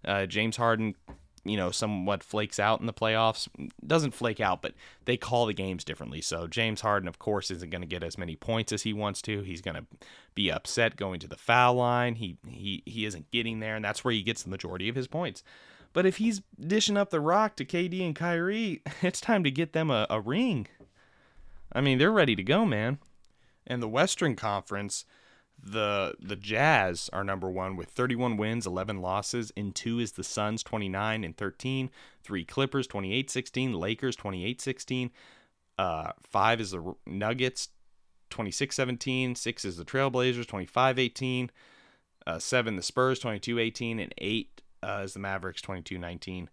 Uh, 0.03 0.25
James 0.25 0.57
Harden 0.57 0.95
you 1.45 1.55
know, 1.55 1.71
somewhat 1.71 2.23
flakes 2.23 2.59
out 2.59 2.79
in 2.79 2.87
the 2.87 2.93
playoffs. 2.93 3.47
Doesn't 3.85 4.15
flake 4.15 4.39
out, 4.39 4.61
but 4.61 4.73
they 5.05 5.15
call 5.15 5.45
the 5.45 5.53
games 5.53 5.83
differently. 5.83 6.19
So 6.21 6.47
James 6.47 6.81
Harden, 6.81 7.07
of 7.07 7.19
course, 7.19 7.51
isn't 7.51 7.69
going 7.69 7.81
to 7.81 7.87
get 7.87 8.03
as 8.03 8.17
many 8.17 8.35
points 8.35 8.73
as 8.73 8.81
he 8.81 8.91
wants 8.91 9.21
to. 9.23 9.41
He's 9.41 9.61
going 9.61 9.77
to 9.77 9.85
be 10.33 10.51
upset 10.51 10.97
going 10.97 11.19
to 11.21 11.27
the 11.27 11.37
foul 11.37 11.75
line. 11.75 12.15
He 12.15 12.37
he 12.47 12.83
he 12.85 13.05
isn't 13.05 13.31
getting 13.31 13.59
there, 13.59 13.75
and 13.75 13.85
that's 13.85 14.03
where 14.03 14.13
he 14.13 14.23
gets 14.23 14.43
the 14.43 14.49
majority 14.49 14.89
of 14.89 14.95
his 14.95 15.07
points. 15.07 15.43
But 15.93 16.05
if 16.05 16.17
he's 16.17 16.41
dishing 16.59 16.97
up 16.97 17.09
the 17.09 17.21
rock 17.21 17.55
to 17.55 17.65
KD 17.65 18.05
and 18.05 18.15
Kyrie, 18.15 18.81
it's 19.01 19.21
time 19.21 19.43
to 19.45 19.51
get 19.51 19.73
them 19.73 19.89
a, 19.89 20.07
a 20.09 20.19
ring. 20.19 20.67
I 21.71 21.81
mean, 21.81 21.99
they're 21.99 22.11
ready 22.11 22.35
to 22.35 22.43
go, 22.43 22.65
man. 22.65 22.99
And 23.67 23.81
the 23.81 23.87
Western 23.87 24.35
Conference, 24.35 25.05
the 25.65 26.15
the 26.19 26.35
Jazz 26.35 27.09
are 27.11 27.23
number 27.23 27.49
one 27.49 27.75
with 27.75 27.89
31 27.89 28.37
wins, 28.37 28.67
11 28.67 29.01
losses. 29.01 29.51
In 29.55 29.71
two 29.71 29.99
is 29.99 30.11
the 30.13 30.23
Suns, 30.23 30.61
29 30.63 31.23
and 31.23 31.35
13. 31.35 31.89
Three 32.23 32.45
Clippers, 32.45 32.87
28-16. 32.87 33.75
Lakers, 33.75 34.15
28-16. 34.15 35.09
Uh, 35.77 36.11
five 36.21 36.61
is 36.61 36.71
the 36.71 36.95
Nuggets, 37.05 37.69
26-17. 38.29 39.35
Six 39.35 39.65
is 39.65 39.77
the 39.77 39.85
Trailblazers, 39.85 40.45
25-18. 40.45 41.49
Uh, 42.27 42.39
seven 42.39 42.75
the 42.75 42.81
Spurs, 42.81 43.19
22-18, 43.19 44.01
and 44.01 44.13
eight 44.17 44.61
uh, 44.81 45.01
is 45.03 45.13
the 45.13 45.19
Mavericks, 45.19 45.61
22-19 45.61 46.47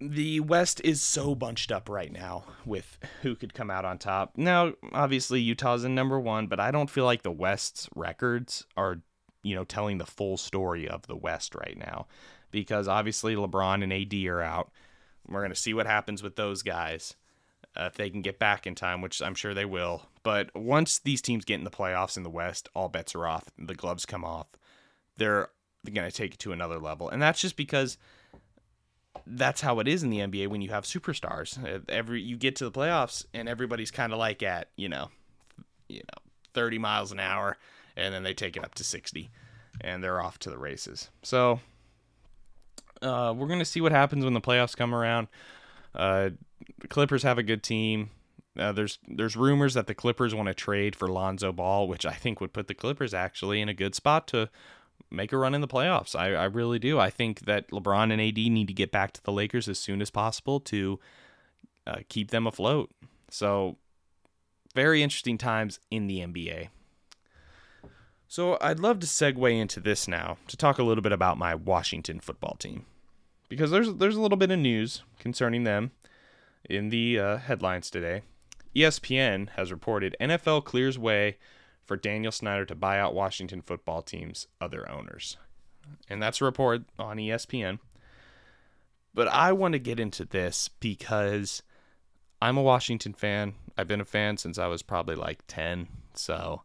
the 0.00 0.40
West 0.40 0.80
is 0.84 1.02
so 1.02 1.34
bunched 1.34 1.70
up 1.70 1.88
right 1.88 2.12
now 2.12 2.44
with 2.64 2.98
who 3.22 3.34
could 3.34 3.54
come 3.54 3.70
out 3.70 3.84
on 3.84 3.98
top. 3.98 4.32
Now, 4.36 4.72
obviously 4.92 5.40
Utah's 5.40 5.84
in 5.84 5.94
number 5.94 6.18
1, 6.18 6.46
but 6.46 6.60
I 6.60 6.70
don't 6.70 6.90
feel 6.90 7.04
like 7.04 7.22
the 7.22 7.30
West's 7.30 7.88
records 7.94 8.66
are, 8.76 9.00
you 9.42 9.54
know, 9.54 9.64
telling 9.64 9.98
the 9.98 10.06
full 10.06 10.36
story 10.36 10.88
of 10.88 11.06
the 11.06 11.16
West 11.16 11.54
right 11.54 11.76
now 11.78 12.06
because 12.50 12.86
obviously 12.86 13.34
LeBron 13.34 13.82
and 13.82 13.92
AD 13.92 14.14
are 14.26 14.42
out. 14.42 14.70
We're 15.26 15.40
going 15.40 15.50
to 15.50 15.56
see 15.56 15.74
what 15.74 15.86
happens 15.86 16.22
with 16.22 16.36
those 16.36 16.62
guys. 16.62 17.14
Uh, 17.76 17.86
if 17.90 17.94
they 17.94 18.08
can 18.08 18.22
get 18.22 18.38
back 18.38 18.68
in 18.68 18.76
time, 18.76 19.00
which 19.00 19.20
I'm 19.20 19.34
sure 19.34 19.52
they 19.52 19.64
will. 19.64 20.02
But 20.22 20.54
once 20.54 21.00
these 21.00 21.20
teams 21.20 21.44
get 21.44 21.58
in 21.58 21.64
the 21.64 21.70
playoffs 21.70 22.16
in 22.16 22.22
the 22.22 22.30
West, 22.30 22.68
all 22.72 22.88
bets 22.88 23.16
are 23.16 23.26
off. 23.26 23.50
The 23.58 23.74
gloves 23.74 24.06
come 24.06 24.24
off. 24.24 24.46
They're 25.16 25.48
going 25.84 26.08
to 26.08 26.16
take 26.16 26.34
it 26.34 26.38
to 26.40 26.52
another 26.52 26.78
level. 26.78 27.08
And 27.08 27.20
that's 27.20 27.40
just 27.40 27.56
because 27.56 27.98
that's 29.26 29.60
how 29.60 29.80
it 29.80 29.88
is 29.88 30.02
in 30.02 30.10
the 30.10 30.18
NBA 30.18 30.48
when 30.48 30.60
you 30.60 30.70
have 30.70 30.84
superstars. 30.84 31.58
Every 31.88 32.20
you 32.22 32.36
get 32.36 32.56
to 32.56 32.64
the 32.64 32.72
playoffs 32.72 33.24
and 33.32 33.48
everybody's 33.48 33.90
kind 33.90 34.12
of 34.12 34.18
like 34.18 34.42
at 34.42 34.68
you 34.76 34.88
know, 34.88 35.10
you 35.88 36.00
know, 36.00 36.22
thirty 36.52 36.78
miles 36.78 37.12
an 37.12 37.20
hour, 37.20 37.56
and 37.96 38.14
then 38.14 38.22
they 38.22 38.34
take 38.34 38.56
it 38.56 38.64
up 38.64 38.74
to 38.76 38.84
sixty, 38.84 39.30
and 39.80 40.02
they're 40.02 40.20
off 40.20 40.38
to 40.40 40.50
the 40.50 40.58
races. 40.58 41.10
So 41.22 41.60
uh, 43.02 43.34
we're 43.36 43.48
gonna 43.48 43.64
see 43.64 43.80
what 43.80 43.92
happens 43.92 44.24
when 44.24 44.34
the 44.34 44.40
playoffs 44.40 44.76
come 44.76 44.94
around. 44.94 45.28
Uh, 45.94 46.30
Clippers 46.88 47.22
have 47.22 47.38
a 47.38 47.42
good 47.42 47.62
team. 47.62 48.10
Uh, 48.58 48.72
there's 48.72 48.98
there's 49.08 49.36
rumors 49.36 49.74
that 49.74 49.86
the 49.86 49.94
Clippers 49.94 50.34
want 50.34 50.48
to 50.48 50.54
trade 50.54 50.94
for 50.94 51.08
Lonzo 51.08 51.52
Ball, 51.52 51.88
which 51.88 52.06
I 52.06 52.12
think 52.12 52.40
would 52.40 52.52
put 52.52 52.68
the 52.68 52.74
Clippers 52.74 53.12
actually 53.12 53.60
in 53.60 53.68
a 53.68 53.74
good 53.74 53.94
spot 53.94 54.28
to 54.28 54.48
make 55.10 55.32
a 55.32 55.36
run 55.36 55.54
in 55.54 55.60
the 55.60 55.68
playoffs. 55.68 56.14
I, 56.18 56.34
I 56.34 56.44
really 56.44 56.78
do. 56.78 56.98
I 56.98 57.10
think 57.10 57.40
that 57.40 57.70
LeBron 57.70 58.12
and 58.12 58.20
AD 58.20 58.36
need 58.36 58.68
to 58.68 58.74
get 58.74 58.90
back 58.90 59.12
to 59.12 59.22
the 59.22 59.32
Lakers 59.32 59.68
as 59.68 59.78
soon 59.78 60.02
as 60.02 60.10
possible 60.10 60.60
to 60.60 60.98
uh, 61.86 61.98
keep 62.08 62.30
them 62.30 62.46
afloat. 62.46 62.90
So, 63.30 63.76
very 64.74 65.02
interesting 65.02 65.38
times 65.38 65.78
in 65.90 66.06
the 66.06 66.18
NBA. 66.20 66.68
So, 68.28 68.58
I'd 68.60 68.80
love 68.80 69.00
to 69.00 69.06
segue 69.06 69.58
into 69.58 69.80
this 69.80 70.08
now 70.08 70.38
to 70.48 70.56
talk 70.56 70.78
a 70.78 70.82
little 70.82 71.02
bit 71.02 71.12
about 71.12 71.38
my 71.38 71.54
Washington 71.54 72.20
football 72.20 72.56
team 72.58 72.86
because 73.48 73.70
there's 73.70 73.94
there's 73.94 74.16
a 74.16 74.20
little 74.20 74.38
bit 74.38 74.50
of 74.50 74.58
news 74.58 75.02
concerning 75.18 75.64
them 75.64 75.92
in 76.68 76.88
the 76.88 77.18
uh, 77.18 77.36
headlines 77.38 77.90
today. 77.90 78.22
ESPN 78.74 79.50
has 79.50 79.70
reported 79.70 80.16
NFL 80.20 80.64
clears 80.64 80.98
way 80.98 81.36
for 81.86 81.96
Daniel 81.96 82.32
Snyder 82.32 82.64
to 82.66 82.74
buy 82.74 82.98
out 82.98 83.14
Washington 83.14 83.62
football 83.62 84.02
team's 84.02 84.46
other 84.60 84.90
owners. 84.90 85.36
And 86.08 86.22
that's 86.22 86.40
a 86.40 86.44
report 86.44 86.84
on 86.98 87.18
ESPN. 87.18 87.78
But 89.12 89.28
I 89.28 89.52
want 89.52 89.72
to 89.72 89.78
get 89.78 90.00
into 90.00 90.24
this 90.24 90.68
because 90.80 91.62
I'm 92.42 92.56
a 92.56 92.62
Washington 92.62 93.12
fan. 93.12 93.54
I've 93.78 93.86
been 93.86 94.00
a 94.00 94.04
fan 94.04 94.36
since 94.36 94.58
I 94.58 94.66
was 94.66 94.82
probably 94.82 95.14
like 95.14 95.42
10. 95.46 95.88
So, 96.14 96.62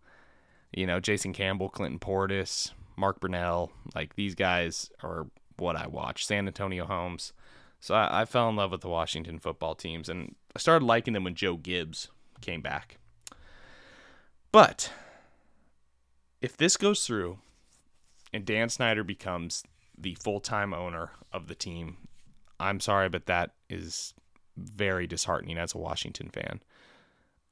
you 0.71 0.87
know, 0.87 0.99
Jason 0.99 1.33
Campbell, 1.33 1.69
Clinton 1.69 1.99
Portis, 1.99 2.71
Mark 2.97 3.19
Brunell, 3.19 3.69
like 3.95 4.15
these 4.15 4.35
guys 4.35 4.91
are 5.03 5.27
what 5.57 5.75
I 5.75 5.87
watch. 5.87 6.25
Santonio 6.25 6.85
Holmes. 6.85 7.33
So 7.79 7.93
I, 7.93 8.21
I 8.21 8.25
fell 8.25 8.49
in 8.49 8.55
love 8.55 8.71
with 8.71 8.81
the 8.81 8.89
Washington 8.89 9.39
football 9.39 9.75
teams 9.75 10.09
and 10.09 10.35
I 10.55 10.59
started 10.59 10.85
liking 10.85 11.13
them 11.13 11.23
when 11.23 11.35
Joe 11.35 11.55
Gibbs 11.55 12.09
came 12.41 12.61
back. 12.61 12.97
But 14.51 14.91
if 16.41 16.55
this 16.57 16.77
goes 16.77 17.05
through 17.05 17.39
and 18.33 18.45
Dan 18.45 18.69
Snyder 18.69 19.03
becomes 19.03 19.63
the 19.97 20.15
full 20.15 20.39
time 20.39 20.73
owner 20.73 21.11
of 21.33 21.47
the 21.47 21.55
team, 21.55 21.97
I'm 22.59 22.79
sorry, 22.79 23.09
but 23.09 23.25
that 23.25 23.51
is 23.69 24.13
very 24.57 25.07
disheartening 25.07 25.57
as 25.57 25.73
a 25.73 25.77
Washington 25.79 26.29
fan. 26.29 26.61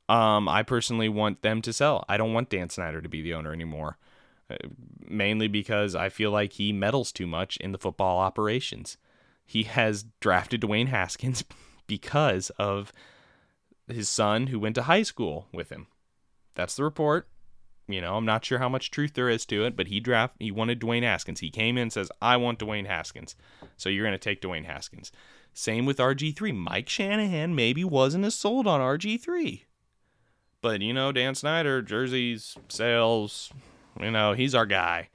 Um, 0.09 0.47
I 0.47 0.63
personally 0.63 1.09
want 1.09 1.41
them 1.41 1.61
to 1.63 1.73
sell. 1.73 2.05
I 2.07 2.17
don't 2.17 2.33
want 2.33 2.49
Dan 2.49 2.69
Snyder 2.69 3.01
to 3.01 3.09
be 3.09 3.21
the 3.21 3.33
owner 3.33 3.51
anymore, 3.51 3.97
uh, 4.49 4.55
mainly 5.05 5.47
because 5.47 5.95
I 5.95 6.09
feel 6.09 6.31
like 6.31 6.53
he 6.53 6.71
meddles 6.71 7.11
too 7.11 7.27
much 7.27 7.57
in 7.57 7.73
the 7.73 7.77
football 7.77 8.19
operations. 8.19 8.97
He 9.45 9.63
has 9.63 10.05
drafted 10.19 10.61
Dwayne 10.61 10.87
Haskins 10.87 11.43
because 11.87 12.49
of 12.51 12.93
his 13.87 14.09
son 14.09 14.47
who 14.47 14.59
went 14.59 14.75
to 14.75 14.83
high 14.83 15.03
school 15.03 15.47
with 15.53 15.69
him. 15.69 15.87
That's 16.55 16.75
the 16.75 16.83
report. 16.83 17.27
You 17.87 18.01
know, 18.01 18.17
I'm 18.17 18.25
not 18.25 18.43
sure 18.43 18.59
how 18.59 18.67
much 18.67 18.91
truth 18.91 19.13
there 19.13 19.29
is 19.29 19.45
to 19.45 19.63
it, 19.63 19.77
but 19.77 19.87
he 19.87 19.99
draft 19.99 20.35
he 20.39 20.51
wanted 20.51 20.81
Dwayne 20.81 21.03
Haskins. 21.03 21.39
He 21.39 21.49
came 21.49 21.77
in 21.77 21.83
and 21.83 21.93
says, 21.93 22.11
"I 22.21 22.35
want 22.35 22.59
Dwayne 22.59 22.85
Haskins." 22.85 23.35
So 23.77 23.89
you're 23.89 24.03
going 24.03 24.11
to 24.11 24.17
take 24.17 24.41
Dwayne 24.41 24.65
Haskins. 24.65 25.11
Same 25.53 25.85
with 25.85 25.97
RG3. 25.97 26.53
Mike 26.53 26.89
Shanahan 26.89 27.55
maybe 27.55 27.83
wasn't 27.83 28.25
as 28.25 28.35
sold 28.35 28.67
on 28.67 28.81
RG3. 28.81 29.63
But 30.61 30.81
you 30.81 30.93
know, 30.93 31.11
Dan 31.11 31.33
Snyder, 31.33 31.81
jerseys, 31.81 32.57
sales, 32.67 33.51
you 33.99 34.11
know, 34.11 34.33
he's 34.33 34.53
our 34.53 34.65
guy. 34.65 35.09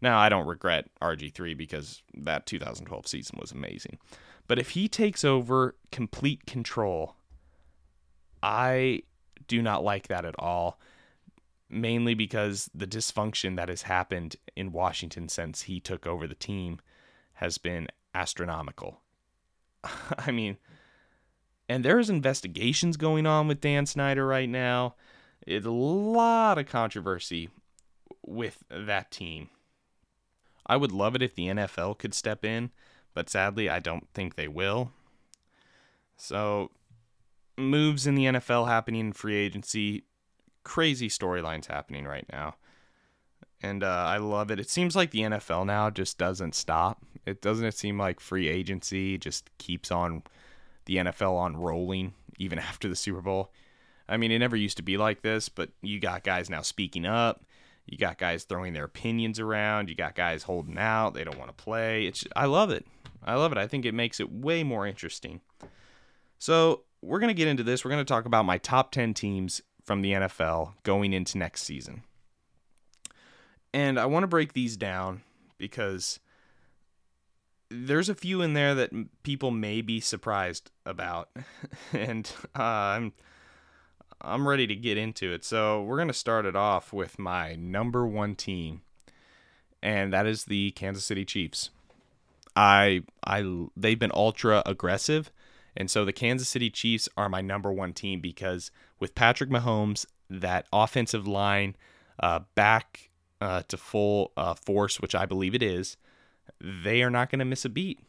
Now, 0.00 0.18
I 0.18 0.28
don't 0.28 0.46
regret 0.46 0.90
RG3 1.00 1.56
because 1.56 2.02
that 2.14 2.46
2012 2.46 3.06
season 3.06 3.38
was 3.40 3.52
amazing. 3.52 3.98
But 4.46 4.58
if 4.58 4.70
he 4.70 4.88
takes 4.88 5.24
over 5.24 5.76
complete 5.90 6.46
control, 6.46 7.16
I 8.42 9.02
do 9.48 9.62
not 9.62 9.84
like 9.84 10.08
that 10.08 10.24
at 10.24 10.34
all 10.38 10.78
mainly 11.68 12.14
because 12.14 12.70
the 12.74 12.86
dysfunction 12.86 13.56
that 13.56 13.68
has 13.68 13.82
happened 13.82 14.36
in 14.54 14.72
Washington 14.72 15.28
since 15.28 15.62
he 15.62 15.80
took 15.80 16.06
over 16.06 16.26
the 16.26 16.34
team 16.34 16.80
has 17.34 17.58
been 17.58 17.88
astronomical. 18.14 19.00
I 20.18 20.30
mean, 20.30 20.58
and 21.68 21.84
there's 21.84 22.08
investigations 22.08 22.96
going 22.96 23.26
on 23.26 23.48
with 23.48 23.60
Dan 23.60 23.86
Snyder 23.86 24.26
right 24.26 24.48
now. 24.48 24.94
It's 25.46 25.66
a 25.66 25.70
lot 25.70 26.58
of 26.58 26.66
controversy 26.66 27.50
with 28.24 28.62
that 28.70 29.10
team. 29.10 29.48
I 30.66 30.76
would 30.76 30.92
love 30.92 31.14
it 31.14 31.22
if 31.22 31.34
the 31.34 31.46
NFL 31.46 31.98
could 31.98 32.14
step 32.14 32.44
in, 32.44 32.70
but 33.14 33.30
sadly, 33.30 33.68
I 33.68 33.78
don't 33.78 34.08
think 34.14 34.34
they 34.34 34.48
will. 34.48 34.92
So, 36.16 36.70
moves 37.56 38.06
in 38.06 38.14
the 38.14 38.24
NFL 38.24 38.66
happening 38.66 39.00
in 39.00 39.12
free 39.12 39.36
agency 39.36 40.04
crazy 40.66 41.08
storylines 41.08 41.66
happening 41.66 42.06
right 42.06 42.26
now. 42.32 42.56
And 43.62 43.84
uh, 43.84 43.86
I 43.86 44.16
love 44.16 44.50
it. 44.50 44.58
It 44.58 44.68
seems 44.68 44.96
like 44.96 45.12
the 45.12 45.20
NFL 45.20 45.64
now 45.64 45.90
just 45.90 46.18
doesn't 46.18 46.56
stop. 46.56 47.04
It 47.24 47.40
doesn't 47.40 47.64
it 47.64 47.78
seem 47.78 47.98
like 47.98 48.18
free 48.18 48.48
agency 48.48 49.16
just 49.16 49.48
keeps 49.58 49.92
on 49.92 50.24
the 50.86 50.96
NFL 50.96 51.36
on 51.36 51.56
rolling 51.56 52.14
even 52.38 52.58
after 52.70 52.88
the 52.88 52.96
Super 52.96 53.22
Bowl. 53.22 53.52
I 54.08 54.16
mean, 54.16 54.32
it 54.32 54.40
never 54.40 54.56
used 54.56 54.76
to 54.78 54.82
be 54.82 54.96
like 54.96 55.22
this, 55.22 55.48
but 55.48 55.70
you 55.82 56.00
got 56.00 56.24
guys 56.24 56.50
now 56.50 56.62
speaking 56.62 57.06
up. 57.06 57.44
You 57.86 57.96
got 57.96 58.18
guys 58.18 58.42
throwing 58.42 58.72
their 58.72 58.84
opinions 58.84 59.38
around. 59.38 59.88
You 59.88 59.94
got 59.94 60.16
guys 60.16 60.42
holding 60.42 60.78
out. 60.78 61.14
They 61.14 61.22
don't 61.22 61.38
want 61.38 61.56
to 61.56 61.64
play. 61.64 62.06
It's 62.06 62.24
I 62.34 62.46
love 62.46 62.70
it. 62.70 62.84
I 63.24 63.34
love 63.34 63.52
it. 63.52 63.58
I 63.58 63.68
think 63.68 63.84
it 63.84 63.94
makes 63.94 64.18
it 64.18 64.32
way 64.32 64.64
more 64.64 64.84
interesting. 64.84 65.40
So, 66.40 66.82
we're 67.02 67.20
going 67.20 67.28
to 67.28 67.34
get 67.34 67.46
into 67.46 67.62
this. 67.62 67.84
We're 67.84 67.92
going 67.92 68.04
to 68.04 68.08
talk 68.08 68.26
about 68.26 68.44
my 68.44 68.58
top 68.58 68.90
10 68.90 69.14
teams 69.14 69.62
from 69.86 70.02
the 70.02 70.12
NFL 70.12 70.74
going 70.82 71.12
into 71.12 71.38
next 71.38 71.62
season. 71.62 72.02
And 73.72 73.98
I 73.98 74.06
want 74.06 74.24
to 74.24 74.28
break 74.28 74.52
these 74.52 74.76
down 74.76 75.22
because 75.58 76.18
there's 77.70 78.08
a 78.08 78.14
few 78.14 78.42
in 78.42 78.52
there 78.52 78.74
that 78.74 78.90
people 79.22 79.50
may 79.50 79.80
be 79.80 80.00
surprised 80.00 80.70
about. 80.84 81.30
and 81.92 82.30
uh, 82.58 82.62
I'm 82.62 83.12
I'm 84.20 84.48
ready 84.48 84.66
to 84.66 84.74
get 84.74 84.98
into 84.98 85.32
it. 85.32 85.44
So, 85.44 85.82
we're 85.82 85.96
going 85.96 86.08
to 86.08 86.14
start 86.14 86.46
it 86.46 86.56
off 86.56 86.92
with 86.92 87.18
my 87.18 87.54
number 87.54 88.06
1 88.06 88.34
team. 88.34 88.80
And 89.82 90.12
that 90.12 90.26
is 90.26 90.46
the 90.46 90.72
Kansas 90.72 91.04
City 91.04 91.24
Chiefs. 91.24 91.70
I 92.56 93.02
I 93.24 93.66
they've 93.76 93.98
been 93.98 94.10
ultra 94.14 94.62
aggressive 94.64 95.30
and 95.76 95.90
so 95.90 96.04
the 96.04 96.12
Kansas 96.12 96.48
City 96.48 96.70
Chiefs 96.70 97.08
are 97.16 97.28
my 97.28 97.40
number 97.40 97.72
one 97.72 97.92
team 97.92 98.20
because 98.20 98.70
with 98.98 99.14
Patrick 99.14 99.50
Mahomes, 99.50 100.06
that 100.30 100.66
offensive 100.72 101.26
line 101.26 101.76
uh, 102.20 102.40
back 102.54 103.10
uh, 103.40 103.62
to 103.68 103.76
full 103.76 104.32
uh, 104.36 104.54
force, 104.54 105.00
which 105.00 105.14
I 105.14 105.26
believe 105.26 105.54
it 105.54 105.62
is, 105.62 105.96
they 106.60 107.02
are 107.02 107.10
not 107.10 107.30
going 107.30 107.40
to 107.40 107.44
miss 107.44 107.64
a 107.64 107.68
beat. 107.68 108.00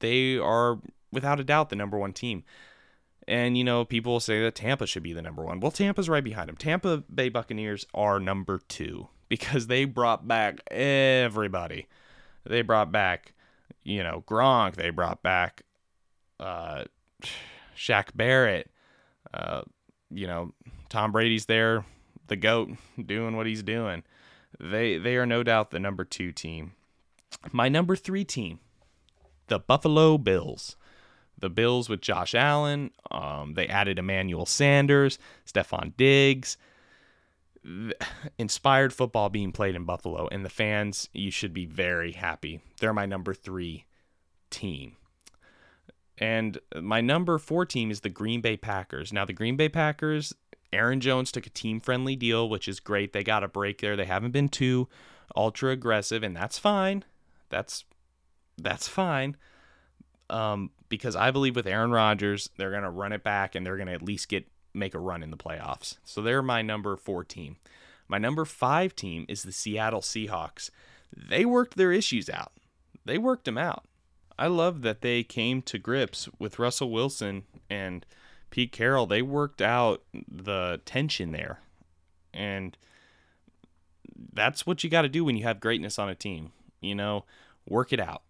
They 0.00 0.36
are, 0.36 0.78
without 1.10 1.40
a 1.40 1.44
doubt, 1.44 1.70
the 1.70 1.76
number 1.76 1.98
one 1.98 2.12
team. 2.12 2.44
And, 3.26 3.56
you 3.56 3.64
know, 3.64 3.86
people 3.86 4.12
will 4.12 4.20
say 4.20 4.42
that 4.42 4.54
Tampa 4.54 4.86
should 4.86 5.02
be 5.02 5.14
the 5.14 5.22
number 5.22 5.42
one. 5.42 5.60
Well, 5.60 5.70
Tampa's 5.70 6.10
right 6.10 6.22
behind 6.22 6.48
them. 6.48 6.56
Tampa 6.56 6.98
Bay 7.12 7.30
Buccaneers 7.30 7.86
are 7.94 8.20
number 8.20 8.60
two 8.68 9.08
because 9.28 9.66
they 9.66 9.86
brought 9.86 10.28
back 10.28 10.60
everybody. 10.70 11.86
They 12.44 12.60
brought 12.60 12.92
back, 12.92 13.32
you 13.82 14.02
know, 14.02 14.22
Gronk. 14.26 14.76
They 14.76 14.90
brought 14.90 15.22
back 15.22 15.62
uh, 16.38 16.84
Shaq 17.76 18.08
Barrett, 18.14 18.70
uh, 19.32 19.62
you 20.10 20.26
know, 20.26 20.52
Tom 20.88 21.12
Brady's 21.12 21.46
there, 21.46 21.84
the 22.28 22.36
goat, 22.36 22.70
doing 23.04 23.36
what 23.36 23.46
he's 23.46 23.62
doing. 23.62 24.02
They 24.60 24.98
they 24.98 25.16
are 25.16 25.26
no 25.26 25.42
doubt 25.42 25.70
the 25.70 25.80
number 25.80 26.04
two 26.04 26.32
team. 26.32 26.72
My 27.52 27.68
number 27.68 27.96
three 27.96 28.24
team, 28.24 28.60
the 29.48 29.58
Buffalo 29.58 30.18
Bills. 30.18 30.76
The 31.36 31.50
Bills 31.50 31.88
with 31.88 32.00
Josh 32.00 32.32
Allen. 32.32 32.92
Um, 33.10 33.54
they 33.54 33.66
added 33.66 33.98
Emmanuel 33.98 34.46
Sanders, 34.46 35.18
Stefon 35.44 35.96
Diggs. 35.96 36.56
Inspired 38.38 38.92
football 38.92 39.30
being 39.30 39.50
played 39.50 39.74
in 39.74 39.84
Buffalo, 39.84 40.28
and 40.30 40.44
the 40.44 40.50
fans, 40.50 41.08
you 41.12 41.30
should 41.30 41.52
be 41.52 41.66
very 41.66 42.12
happy. 42.12 42.60
They're 42.78 42.92
my 42.92 43.06
number 43.06 43.34
three 43.34 43.86
team. 44.50 44.96
And 46.18 46.58
my 46.80 47.00
number 47.00 47.38
four 47.38 47.66
team 47.66 47.90
is 47.90 48.00
the 48.00 48.08
Green 48.08 48.40
Bay 48.40 48.56
Packers. 48.56 49.12
Now, 49.12 49.24
the 49.24 49.32
Green 49.32 49.56
Bay 49.56 49.68
Packers, 49.68 50.32
Aaron 50.72 51.00
Jones 51.00 51.32
took 51.32 51.46
a 51.46 51.50
team 51.50 51.80
friendly 51.80 52.16
deal, 52.16 52.48
which 52.48 52.68
is 52.68 52.80
great. 52.80 53.12
They 53.12 53.24
got 53.24 53.44
a 53.44 53.48
break 53.48 53.80
there. 53.80 53.96
They 53.96 54.04
haven't 54.04 54.30
been 54.30 54.48
too 54.48 54.88
ultra 55.34 55.70
aggressive, 55.70 56.22
and 56.22 56.36
that's 56.36 56.58
fine. 56.58 57.04
That's 57.50 57.84
that's 58.58 58.86
fine. 58.86 59.36
Um, 60.30 60.70
because 60.88 61.16
I 61.16 61.30
believe 61.30 61.56
with 61.56 61.66
Aaron 61.66 61.90
Rodgers, 61.90 62.48
they're 62.56 62.70
gonna 62.70 62.90
run 62.90 63.12
it 63.12 63.22
back 63.22 63.54
and 63.54 63.66
they're 63.66 63.76
gonna 63.76 63.92
at 63.92 64.02
least 64.02 64.28
get 64.28 64.46
make 64.72 64.94
a 64.94 64.98
run 64.98 65.22
in 65.22 65.30
the 65.30 65.36
playoffs. 65.36 65.96
So 66.04 66.22
they're 66.22 66.42
my 66.42 66.62
number 66.62 66.96
four 66.96 67.24
team. 67.24 67.56
My 68.08 68.18
number 68.18 68.44
five 68.44 68.94
team 68.94 69.24
is 69.28 69.42
the 69.42 69.52
Seattle 69.52 70.00
Seahawks. 70.00 70.70
They 71.16 71.44
worked 71.44 71.76
their 71.76 71.92
issues 71.92 72.28
out. 72.28 72.52
They 73.04 73.18
worked 73.18 73.44
them 73.44 73.58
out. 73.58 73.84
I 74.38 74.48
love 74.48 74.82
that 74.82 75.00
they 75.00 75.22
came 75.22 75.62
to 75.62 75.78
grips 75.78 76.28
with 76.38 76.58
Russell 76.58 76.90
Wilson 76.90 77.44
and 77.70 78.04
Pete 78.50 78.72
Carroll. 78.72 79.06
They 79.06 79.22
worked 79.22 79.62
out 79.62 80.02
the 80.28 80.80
tension 80.84 81.32
there. 81.32 81.60
And 82.32 82.76
that's 84.32 84.66
what 84.66 84.82
you 84.82 84.90
got 84.90 85.02
to 85.02 85.08
do 85.08 85.24
when 85.24 85.36
you 85.36 85.44
have 85.44 85.60
greatness 85.60 85.98
on 85.98 86.08
a 86.08 86.14
team. 86.14 86.52
You 86.80 86.94
know, 86.94 87.24
work 87.68 87.92
it 87.92 88.00
out. 88.00 88.22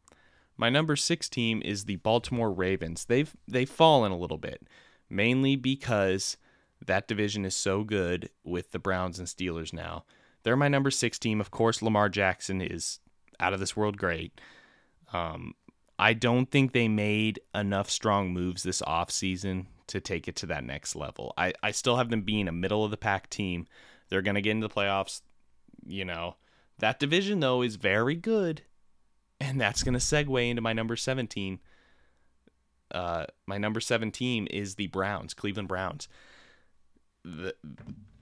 My 0.57 0.71
number 0.71 0.95
6 0.95 1.29
team 1.29 1.61
is 1.65 1.85
the 1.85 1.97
Baltimore 1.97 2.53
Ravens. 2.53 3.07
They've 3.07 3.35
they've 3.49 3.69
fallen 3.69 4.13
a 4.13 4.17
little 4.17 4.39
bit, 4.39 4.69
mainly 5.11 5.57
because 5.57 6.37
that 6.85 7.09
division 7.09 7.45
is 7.45 7.57
so 7.57 7.83
good 7.83 8.31
with 8.45 8.71
the 8.71 8.79
Browns 8.79 9.19
and 9.19 9.27
Steelers 9.27 9.73
now. 9.73 10.05
They're 10.43 10.57
my 10.57 10.69
number 10.69 10.91
6 10.91 11.19
team. 11.19 11.41
Of 11.41 11.51
course, 11.51 11.83
Lamar 11.83 12.09
Jackson 12.09 12.61
is 12.61 13.01
out 13.41 13.53
of 13.53 13.61
this 13.61 13.77
world 13.77 13.97
great. 13.97 14.41
Um, 15.13 15.55
I 15.99 16.13
don't 16.13 16.51
think 16.51 16.73
they 16.73 16.89
made 16.89 17.41
enough 17.55 17.89
strong 17.89 18.33
moves 18.33 18.63
this 18.63 18.83
offseason 18.83 19.67
to 19.87 20.01
take 20.01 20.27
it 20.27 20.37
to 20.37 20.47
that 20.47 20.65
next 20.65 20.97
level. 20.97 21.33
I, 21.37 21.53
I 21.63 21.71
still 21.71 21.97
have 21.97 22.11
them 22.11 22.23
being 22.23 22.49
a 22.49 22.53
middle 22.53 22.85
of 22.85 22.91
the 22.91 22.97
pack 22.97 23.31
team. 23.31 23.67
They're 24.09 24.23
going 24.23 24.35
to 24.35 24.41
get 24.41 24.53
into 24.53 24.67
the 24.67 24.75
playoffs. 24.75 25.23
You 25.87 26.05
know, 26.05 26.37
that 26.79 26.99
division, 26.99 27.41
though, 27.41 27.63
is 27.63 27.77
very 27.77 28.17
good. 28.17 28.63
And 29.41 29.61
that's 29.61 29.83
going 29.83 29.95
to 29.95 30.01
segue 30.01 30.49
into 30.49 30.63
my 30.63 30.73
number 30.73 30.97
17. 30.97 31.61
Uh, 32.93 33.27
my 33.47 33.59
number 33.59 33.81
17 33.81 34.47
is 34.47 34.77
the 34.77 34.87
Browns, 34.89 35.35
Cleveland 35.35 35.69
Browns. 35.69 36.09
The, 37.25 37.55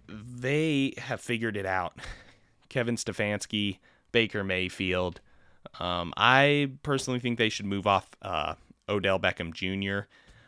they 0.09 0.95
have 0.99 1.21
figured 1.21 1.57
it 1.57 1.67
out. 1.67 1.99
Kevin 2.69 2.97
Stefanski, 2.97 3.79
Baker 4.13 4.43
Mayfield, 4.43 5.21
um, 5.81 6.13
I 6.17 6.73
personally 6.83 7.21
think 7.21 7.39
they 7.39 7.49
should 7.49 7.67
move 7.67 7.87
off 7.87 8.11
uh, 8.23 8.55
Odell 8.89 9.19
Beckham 9.19 9.53
Jr. 9.53 10.07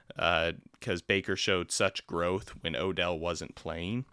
because 0.09 1.01
uh, 1.01 1.05
Baker 1.07 1.37
showed 1.37 1.73
such 1.73 2.07
growth 2.07 2.55
when 2.61 2.77
Odell 2.77 3.19
wasn't 3.19 3.55
playing. 3.55 4.05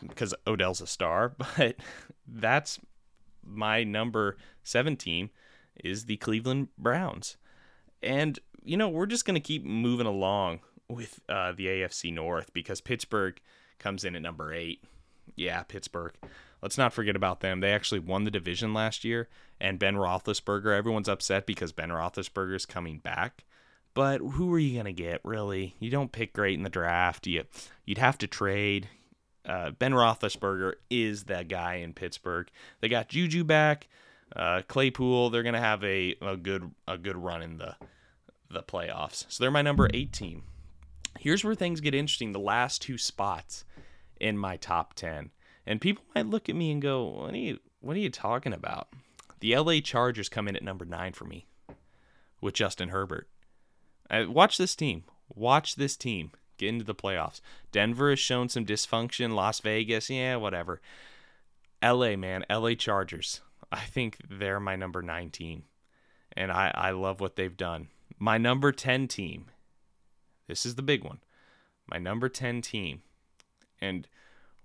Because 0.00 0.34
um, 0.34 0.38
Odell's 0.46 0.80
a 0.80 0.86
star, 0.86 1.34
but 1.56 1.76
that's 2.26 2.78
my 3.44 3.82
number 3.82 4.36
17 4.62 5.30
is 5.82 6.04
the 6.04 6.16
Cleveland 6.18 6.68
Browns. 6.78 7.36
And, 8.02 8.38
you 8.62 8.76
know, 8.76 8.88
we're 8.88 9.06
just 9.06 9.24
to 9.34 9.40
keep 9.40 9.64
moving 9.64 10.06
along 10.06 10.60
with 10.88 11.20
uh, 11.28 11.52
the 11.52 11.66
AFC 11.66 12.12
North 12.12 12.52
because 12.52 12.80
Pittsburgh 12.80 13.40
comes 13.78 14.04
in 14.04 14.14
at 14.14 14.22
number 14.22 14.52
eight. 14.52 14.82
Yeah, 15.36 15.62
Pittsburgh. 15.62 16.14
Let's 16.62 16.78
not 16.78 16.92
forget 16.92 17.16
about 17.16 17.40
them. 17.40 17.60
They 17.60 17.72
actually 17.72 18.00
won 18.00 18.24
the 18.24 18.30
division 18.30 18.74
last 18.74 19.04
year, 19.04 19.28
and 19.60 19.78
Ben 19.78 19.94
Roethlisberger. 19.94 20.76
Everyone's 20.76 21.08
upset 21.08 21.46
because 21.46 21.72
Ben 21.72 21.90
Roethlisberger 21.90 22.54
is 22.54 22.66
coming 22.66 22.98
back. 22.98 23.44
But 23.94 24.18
who 24.18 24.52
are 24.54 24.58
you 24.58 24.76
gonna 24.76 24.92
get? 24.92 25.20
Really, 25.24 25.74
you 25.80 25.90
don't 25.90 26.12
pick 26.12 26.32
great 26.32 26.56
in 26.56 26.62
the 26.62 26.70
draft. 26.70 27.26
You 27.26 27.44
you'd 27.84 27.98
have 27.98 28.18
to 28.18 28.26
trade. 28.26 28.88
Uh, 29.44 29.70
ben 29.70 29.92
Roethlisberger 29.92 30.74
is 30.90 31.24
that 31.24 31.48
guy 31.48 31.76
in 31.76 31.94
Pittsburgh. 31.94 32.48
They 32.80 32.88
got 32.88 33.08
Juju 33.08 33.44
back. 33.44 33.88
Uh, 34.36 34.62
Claypool. 34.68 35.30
They're 35.30 35.42
gonna 35.42 35.58
have 35.60 35.82
a, 35.82 36.14
a 36.20 36.36
good 36.36 36.70
a 36.86 36.98
good 36.98 37.16
run 37.16 37.42
in 37.42 37.58
the 37.58 37.76
the 38.50 38.62
playoffs. 38.62 39.24
So 39.28 39.42
they're 39.42 39.50
my 39.50 39.62
number 39.62 39.88
eight 39.92 40.12
team. 40.12 40.44
Here's 41.18 41.42
where 41.42 41.54
things 41.54 41.80
get 41.80 41.94
interesting. 41.94 42.32
The 42.32 42.38
last 42.38 42.82
two 42.82 42.98
spots 42.98 43.64
in 44.20 44.38
my 44.38 44.56
top 44.56 44.94
ten. 44.94 45.30
And 45.68 45.82
people 45.82 46.02
might 46.14 46.26
look 46.26 46.48
at 46.48 46.56
me 46.56 46.72
and 46.72 46.80
go, 46.80 47.04
"What 47.04 47.34
are 47.34 47.36
you 47.36 47.60
what 47.80 47.94
are 47.94 48.00
you 48.00 48.10
talking 48.10 48.54
about?" 48.54 48.88
The 49.40 49.54
LA 49.54 49.80
Chargers 49.80 50.28
come 50.28 50.48
in 50.48 50.56
at 50.56 50.64
number 50.64 50.84
9 50.84 51.12
for 51.12 51.26
me 51.26 51.46
with 52.40 52.54
Justin 52.54 52.88
Herbert. 52.88 53.28
I, 54.10 54.24
watch 54.24 54.56
this 54.56 54.74
team. 54.74 55.04
Watch 55.28 55.76
this 55.76 55.96
team 55.96 56.32
get 56.58 56.68
into 56.68 56.84
the 56.84 56.94
playoffs. 56.94 57.40
Denver 57.70 58.10
has 58.10 58.18
shown 58.18 58.48
some 58.48 58.66
dysfunction, 58.66 59.34
Las 59.34 59.60
Vegas, 59.60 60.10
yeah, 60.10 60.36
whatever. 60.36 60.80
LA, 61.82 62.16
man, 62.16 62.44
LA 62.50 62.74
Chargers. 62.74 63.40
I 63.70 63.80
think 63.80 64.18
they're 64.28 64.58
my 64.58 64.76
number 64.76 65.00
19. 65.00 65.62
And 66.36 66.50
I, 66.50 66.72
I 66.74 66.90
love 66.90 67.20
what 67.20 67.36
they've 67.36 67.56
done. 67.56 67.88
My 68.18 68.38
number 68.38 68.72
10 68.72 69.08
team. 69.08 69.46
This 70.46 70.66
is 70.66 70.74
the 70.74 70.82
big 70.82 71.04
one. 71.04 71.20
My 71.86 71.98
number 71.98 72.28
10 72.28 72.62
team. 72.62 73.02
And 73.80 74.08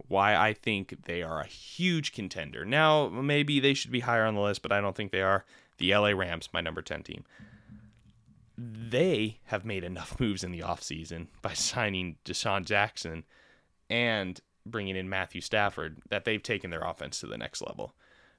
why 0.08 0.36
I 0.36 0.54
think 0.54 1.06
they 1.06 1.22
are 1.22 1.42
a 1.42 1.48
huge 1.48 2.12
contender. 2.12 2.66
Now, 2.66 3.10
maybe 3.10 3.60
they 3.60 3.74
should 3.74 3.92
be 3.92 4.02
higher 4.02 4.26
on 4.26 4.36
the 4.36 4.42
list, 4.42 4.62
but 4.62 4.72
I 4.72 4.82
don't 4.82 4.96
think 4.96 5.12
they 5.12 5.22
are. 5.22 5.46
The 5.78 5.96
LA 5.96 6.10
Rams, 6.10 6.50
my 6.54 6.62
number 6.62 6.82
10 6.82 7.04
team. 7.04 7.24
They 8.58 9.40
have 9.46 9.66
made 9.66 9.84
enough 9.84 10.20
moves 10.20 10.44
in 10.44 10.52
the 10.52 10.60
offseason 10.60 11.28
by 11.42 11.54
signing 11.54 12.18
DeSean 12.26 12.66
Jackson 12.66 13.24
and 13.90 14.40
bringing 14.66 14.96
in 14.96 15.10
Matthew 15.10 15.42
Stafford 15.42 15.98
that 16.10 16.26
they've 16.26 16.44
taken 16.44 16.70
their 16.70 16.84
offense 16.84 17.20
to 17.20 17.28
the 17.28 17.38
next 17.38 17.62
level. 17.62 17.94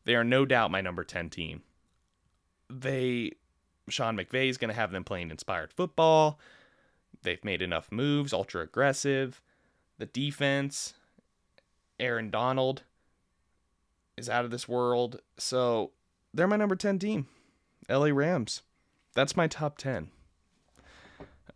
They 0.05 0.15
are 0.15 0.25
no 0.25 0.45
doubt 0.45 0.71
my 0.71 0.81
number 0.81 1.05
10 1.05 1.31
team. 1.31 1.63
they 2.71 3.33
Sean 3.89 4.17
McVay 4.17 4.49
is 4.49 4.57
going 4.57 4.71
to 4.71 4.75
have 4.75 4.93
them 4.93 5.05
playing 5.05 5.31
inspired 5.31 5.73
football. 5.73 6.39
They've 7.23 7.45
made 7.45 7.63
enough 7.63 7.93
moves, 7.93 8.33
ultra 8.33 8.63
aggressive. 8.63 9.43
The 9.99 10.07
defense, 10.07 10.95
Aaron 11.99 12.31
Donald 12.31 12.83
is 14.17 14.29
out 14.29 14.45
of 14.45 14.51
this 14.51 14.69
world. 14.69 15.21
So 15.37 15.93
they're 16.33 16.49
my 16.49 16.57
number 16.57 16.77
10 16.77 16.99
team. 16.99 17.27
LA 17.89 18.07
Rams. 18.07 18.63
That's 19.15 19.37
my 19.37 19.47
top 19.47 19.79
10. 19.79 20.09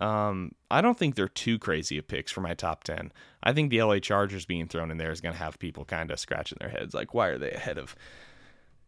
Um, 0.00 0.52
I 0.70 0.80
don't 0.80 0.96
think 0.96 1.14
they're 1.16 1.28
too 1.28 1.58
crazy 1.58 1.98
of 1.98 2.06
picks 2.06 2.30
for 2.30 2.40
my 2.40 2.54
top 2.54 2.84
10. 2.84 3.12
I 3.42 3.52
think 3.52 3.70
the 3.70 3.82
LA 3.82 3.98
Chargers 3.98 4.46
being 4.46 4.68
thrown 4.68 4.90
in 4.90 4.98
there 4.98 5.10
is 5.10 5.20
going 5.20 5.32
to 5.32 5.38
have 5.42 5.58
people 5.58 5.84
kind 5.84 6.10
of 6.10 6.20
scratching 6.20 6.58
their 6.60 6.68
heads 6.68 6.94
like, 6.94 7.14
why 7.14 7.28
are 7.28 7.38
they 7.38 7.50
ahead 7.50 7.78
of, 7.78 7.96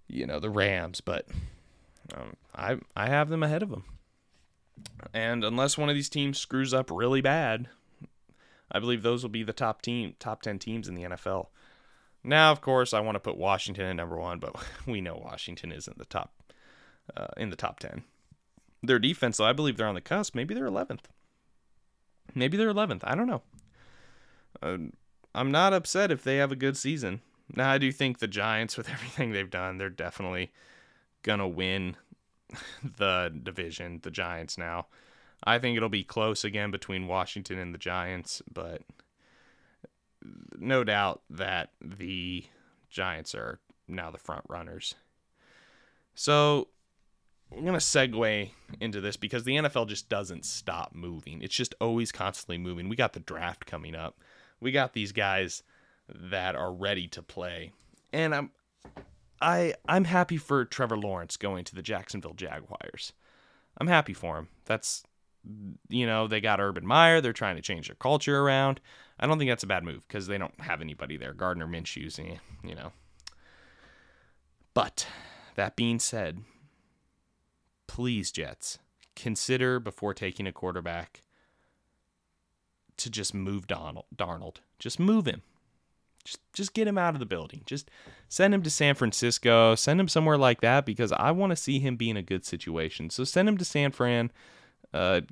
you 0.06 0.26
know, 0.26 0.38
the 0.38 0.50
Rams? 0.50 1.00
But 1.00 1.26
um, 2.14 2.34
I, 2.54 2.78
I 2.94 3.06
have 3.08 3.28
them 3.28 3.42
ahead 3.42 3.62
of 3.62 3.70
them. 3.70 3.84
And 5.12 5.44
unless 5.44 5.76
one 5.76 5.88
of 5.88 5.96
these 5.96 6.08
teams 6.08 6.38
screws 6.38 6.72
up 6.72 6.90
really 6.92 7.20
bad, 7.20 7.68
I 8.70 8.78
believe 8.78 9.02
those 9.02 9.22
will 9.22 9.30
be 9.30 9.42
the 9.42 9.52
top 9.52 9.82
team, 9.82 10.14
top 10.18 10.42
10 10.42 10.58
teams 10.58 10.88
in 10.88 10.94
the 10.94 11.02
NFL. 11.02 11.48
Now, 12.22 12.52
of 12.52 12.60
course, 12.60 12.92
I 12.92 13.00
want 13.00 13.16
to 13.16 13.20
put 13.20 13.36
Washington 13.36 13.86
at 13.86 13.96
number 13.96 14.16
one, 14.16 14.38
but 14.38 14.54
we 14.86 15.00
know 15.00 15.20
Washington 15.22 15.72
isn't 15.72 15.98
the 15.98 16.04
top 16.04 16.32
uh, 17.16 17.28
in 17.36 17.50
the 17.50 17.56
top 17.56 17.80
10. 17.80 18.04
Their 18.82 18.98
defense, 18.98 19.36
though, 19.36 19.44
I 19.44 19.52
believe 19.52 19.76
they're 19.76 19.86
on 19.86 19.94
the 19.94 20.00
cusp. 20.00 20.34
Maybe 20.34 20.54
they're 20.54 20.70
11th. 20.70 21.04
Maybe 22.34 22.56
they're 22.56 22.72
11th. 22.72 23.00
I 23.04 23.14
don't 23.14 23.26
know. 23.26 23.42
Uh, 24.62 24.78
I'm 25.34 25.50
not 25.50 25.72
upset 25.72 26.10
if 26.10 26.22
they 26.22 26.36
have 26.36 26.52
a 26.52 26.56
good 26.56 26.76
season. 26.76 27.20
Now, 27.54 27.70
I 27.70 27.78
do 27.78 27.92
think 27.92 28.18
the 28.18 28.28
Giants, 28.28 28.76
with 28.78 28.88
everything 28.88 29.32
they've 29.32 29.50
done, 29.50 29.78
they're 29.78 29.90
definitely 29.90 30.50
going 31.22 31.40
to 31.40 31.48
win 31.48 31.96
the 32.96 33.32
division, 33.42 34.00
the 34.02 34.10
Giants 34.10 34.56
now. 34.56 34.86
I 35.44 35.58
think 35.58 35.76
it'll 35.76 35.88
be 35.88 36.04
close 36.04 36.44
again 36.44 36.70
between 36.70 37.06
Washington 37.06 37.58
and 37.58 37.72
the 37.74 37.78
Giants, 37.78 38.42
but 38.52 38.82
no 40.58 40.84
doubt 40.84 41.22
that 41.30 41.72
the 41.80 42.44
Giants 42.90 43.34
are 43.34 43.58
now 43.88 44.10
the 44.10 44.18
front 44.18 44.44
runners. 44.48 44.94
So 46.14 46.68
we're 47.50 47.62
going 47.62 47.72
to 47.72 47.78
segue 47.78 48.50
into 48.80 49.00
this 49.00 49.16
because 49.16 49.44
the 49.44 49.56
NFL 49.56 49.88
just 49.88 50.08
doesn't 50.08 50.44
stop 50.44 50.94
moving. 50.94 51.42
It's 51.42 51.54
just 51.54 51.74
always 51.80 52.12
constantly 52.12 52.58
moving. 52.58 52.88
We 52.88 52.96
got 52.96 53.12
the 53.12 53.20
draft 53.20 53.66
coming 53.66 53.94
up. 53.94 54.18
We 54.60 54.72
got 54.72 54.92
these 54.92 55.12
guys 55.12 55.62
that 56.08 56.54
are 56.54 56.72
ready 56.72 57.08
to 57.08 57.22
play. 57.22 57.72
And 58.12 58.34
I'm 58.34 58.50
I 59.40 59.74
I'm 59.88 60.04
happy 60.04 60.36
for 60.36 60.64
Trevor 60.64 60.96
Lawrence 60.96 61.36
going 61.36 61.64
to 61.64 61.74
the 61.74 61.82
Jacksonville 61.82 62.34
Jaguars. 62.34 63.12
I'm 63.78 63.86
happy 63.86 64.12
for 64.12 64.36
him. 64.36 64.48
That's 64.66 65.04
you 65.88 66.06
know, 66.06 66.26
they 66.26 66.40
got 66.40 66.60
Urban 66.60 66.86
Meyer. 66.86 67.20
They're 67.20 67.32
trying 67.32 67.56
to 67.56 67.62
change 67.62 67.88
their 67.88 67.96
culture 67.96 68.40
around. 68.40 68.80
I 69.18 69.26
don't 69.26 69.38
think 69.38 69.50
that's 69.50 69.62
a 69.62 69.68
bad 69.68 69.84
move 69.84 70.06
because 70.06 70.26
they 70.26 70.38
don't 70.38 70.58
have 70.60 70.80
anybody 70.80 71.16
there. 71.16 71.34
Gardner 71.34 71.66
Minshew's, 71.66 72.18
eh, 72.18 72.36
you 72.64 72.74
know. 72.74 72.92
But 74.72 75.06
that 75.56 75.76
being 75.76 75.98
said, 75.98 76.42
please, 77.86 78.30
Jets, 78.30 78.78
consider 79.16 79.80
before 79.80 80.14
taking 80.14 80.46
a 80.46 80.52
quarterback 80.52 81.22
to 82.96 83.10
just 83.10 83.34
move 83.34 83.66
Donald, 83.66 84.06
Darnold. 84.14 84.56
Just 84.78 85.00
move 85.00 85.26
him. 85.26 85.42
Just, 86.24 86.40
just 86.52 86.74
get 86.74 86.86
him 86.86 86.98
out 86.98 87.14
of 87.14 87.20
the 87.20 87.26
building. 87.26 87.62
Just 87.64 87.90
send 88.28 88.54
him 88.54 88.62
to 88.62 88.70
San 88.70 88.94
Francisco. 88.94 89.74
Send 89.74 89.98
him 89.98 90.08
somewhere 90.08 90.38
like 90.38 90.60
that 90.60 90.84
because 90.84 91.12
I 91.12 91.30
want 91.30 91.50
to 91.50 91.56
see 91.56 91.78
him 91.78 91.96
be 91.96 92.10
in 92.10 92.16
a 92.16 92.22
good 92.22 92.44
situation. 92.44 93.10
So 93.10 93.24
send 93.24 93.48
him 93.48 93.56
to 93.56 93.64
San 93.64 93.90
Fran 93.90 94.30
uh, 94.92 95.22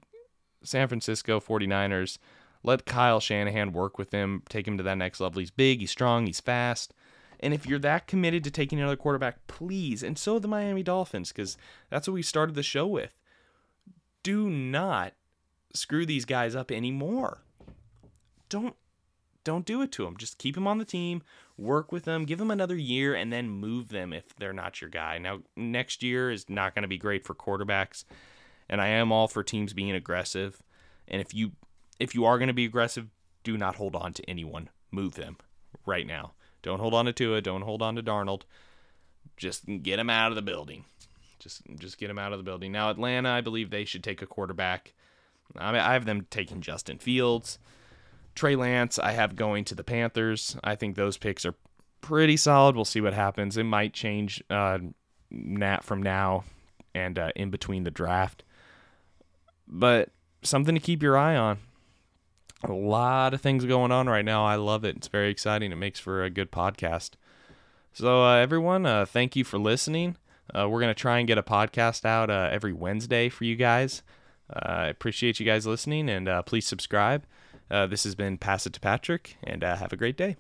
San 0.63 0.89
Francisco 0.89 1.41
49ers. 1.41 2.19
Let 2.63 2.87
Kyle 2.87 3.21
Shanahan 3.21 3.73
work 3.73 3.99
with 3.99 4.11
him, 4.13 4.43
take 4.49 4.67
him 4.67 4.77
to 4.79 4.83
that 4.83 4.99
next 4.99 5.21
level. 5.21 5.41
He's 5.41 5.51
big, 5.51 5.81
he's 5.81 5.91
strong, 5.91 6.27
he's 6.27 6.41
fast. 6.41 6.93
And 7.41 7.55
if 7.55 7.67
you're 7.67 7.79
that 7.81 8.09
committed 8.09 8.43
to 8.45 8.51
taking 8.51 8.81
another 8.81 8.97
quarterback, 8.97 9.47
please, 9.47 10.03
and 10.03 10.19
so 10.19 10.39
the 10.39 10.49
Miami 10.49 10.83
Dolphins, 10.83 11.29
because 11.29 11.57
that's 11.89 12.09
what 12.09 12.15
we 12.15 12.23
started 12.23 12.57
the 12.57 12.65
show 12.65 12.87
with. 12.87 13.15
Do 14.25 14.51
not 14.51 15.13
screw 15.73 16.05
these 16.05 16.25
guys 16.25 16.57
up 16.57 16.73
anymore. 16.73 17.43
Don't 18.49 18.75
don't 19.45 19.65
do 19.65 19.81
it 19.81 19.93
to 19.93 20.05
them. 20.05 20.17
Just 20.19 20.37
keep 20.37 20.57
them 20.57 20.67
on 20.67 20.77
the 20.77 20.85
team, 20.85 21.23
work 21.57 21.91
with 21.91 22.05
them, 22.05 22.27
give 22.27 22.39
them 22.39 22.51
another 22.51 22.77
year, 22.77 23.15
and 23.15 23.33
then 23.33 23.49
move 23.49 23.89
them 23.89 24.13
if 24.13 24.37
they're 24.37 24.53
not 24.53 24.81
your 24.81 24.91
guy. 24.91 25.17
Now, 25.17 25.39
next 25.57 26.03
year 26.03 26.31
is 26.31 26.51
not 26.51 26.75
going 26.75 26.83
to 26.83 26.89
be 26.89 26.99
great 26.99 27.25
for 27.25 27.35
quarterbacks 27.35 28.05
and 28.69 28.81
I 28.81 28.89
am 28.89 29.13
all 29.13 29.29
for 29.29 29.43
teams 29.43 29.73
being 29.73 29.93
aggressive. 29.93 30.63
And 31.07 31.21
if 31.21 31.35
you 31.35 31.53
if 31.99 32.15
you 32.15 32.25
are 32.25 32.39
going 32.39 32.49
to 32.49 32.55
be 32.55 32.65
aggressive, 32.65 33.09
do 33.43 33.57
not 33.57 33.77
hold 33.77 33.97
on 33.97 34.13
to 34.15 34.31
anyone. 34.31 34.71
Move 34.91 35.15
them 35.15 35.37
right 35.87 36.07
now. 36.07 36.33
Don't 36.63 36.81
hold 36.81 36.95
on 36.95 37.07
to 37.07 37.13
Tua. 37.13 37.41
Don't 37.41 37.63
hold 37.63 37.83
on 37.83 37.97
to 37.97 38.03
Darnold. 38.03 38.43
Just 39.37 39.65
get 39.83 39.99
him 39.99 40.11
out 40.11 40.31
of 40.31 40.37
the 40.37 40.43
building. 40.43 40.85
Just 41.39 41.63
just 41.79 41.99
get 41.99 42.11
him 42.11 42.19
out 42.19 42.33
of 42.33 42.39
the 42.39 42.45
building. 42.45 42.73
Now 42.73 42.91
Atlanta, 42.91 43.31
I 43.31 43.41
believe 43.41 43.71
they 43.71 43.85
should 43.85 44.05
take 44.05 44.23
a 44.23 44.27
quarterback. 44.27 44.93
I 45.57 45.73
mean, 45.73 45.81
I 45.81 45.95
have 45.95 46.05
them 46.05 46.27
taking 46.31 46.61
Justin 46.61 46.99
Fields, 46.99 47.59
Trey 48.35 48.55
Lance. 48.55 48.99
I 48.99 49.13
have 49.13 49.35
going 49.35 49.65
to 49.67 49.75
the 49.75 49.85
Panthers. 49.85 50.57
I 50.63 50.75
think 50.75 50.95
those 50.95 51.17
picks 51.17 51.47
are 51.47 51.55
pretty 52.01 52.37
solid. 52.37 52.77
We'll 52.77 52.85
see 52.85 53.01
what 53.01 53.15
happens. 53.15 53.57
It 53.57 53.65
might 53.65 53.95
change 53.95 54.43
uh, 54.51 54.79
nat 55.31 55.85
from 55.85 56.03
now 56.03 56.45
and 56.95 57.19
uh, 57.19 57.31
in 57.35 57.51
between 57.51 57.85
the 57.85 57.91
draft 57.91 58.45
but 59.69 60.11
something 60.43 60.75
to 60.75 60.81
keep 60.81 61.03
your 61.03 61.17
eye 61.17 61.37
on. 61.37 61.59
A 62.65 62.73
lot 62.73 63.35
of 63.35 63.41
things 63.41 63.65
going 63.65 63.93
on 63.93 64.09
right 64.09 64.25
now. 64.25 64.45
I 64.45 64.57
love 64.57 64.85
it. 64.85 64.97
It's 64.97 65.09
very 65.09 65.31
exciting. 65.31 65.71
It 65.71 65.77
makes 65.77 66.01
for 66.01 66.25
a 66.25 66.31
good 66.31 66.51
podcast. 66.51 67.11
So, 67.93 68.25
uh, 68.25 68.37
everyone, 68.37 68.85
uh, 68.85 69.07
thank 69.07 69.37
you 69.37 69.45
for 69.45 69.59
listening. 69.59 70.17
Uh, 70.53 70.69
we're 70.69 70.81
going 70.81 70.95
to 70.95 71.01
try 71.01 71.19
and 71.19 71.29
get 71.29 71.39
a 71.39 71.43
podcast 71.43 72.05
out 72.05 72.31
uh, 72.31 72.49
every 72.51 72.73
Wednesday 72.73 73.29
for 73.29 73.45
you 73.45 73.55
guys. 73.55 74.03
Uh, 74.53 74.67
I 74.67 74.87
appreciate 74.87 75.39
you 75.39 75.47
guys 75.47 75.67
listening 75.67 76.09
and 76.09 76.29
uh, 76.29 76.43
please 76.43 76.67
subscribe. 76.67 77.25
this 77.69 78.05
has 78.05 78.15
been 78.15 78.39
Pass 78.39 78.67
It 78.67 78.73
to 78.73 78.81
Patrick 78.81 79.37
and 79.45 79.63
have 79.63 79.93
a 79.93 79.97
great 79.97 80.17
day. 80.17 80.37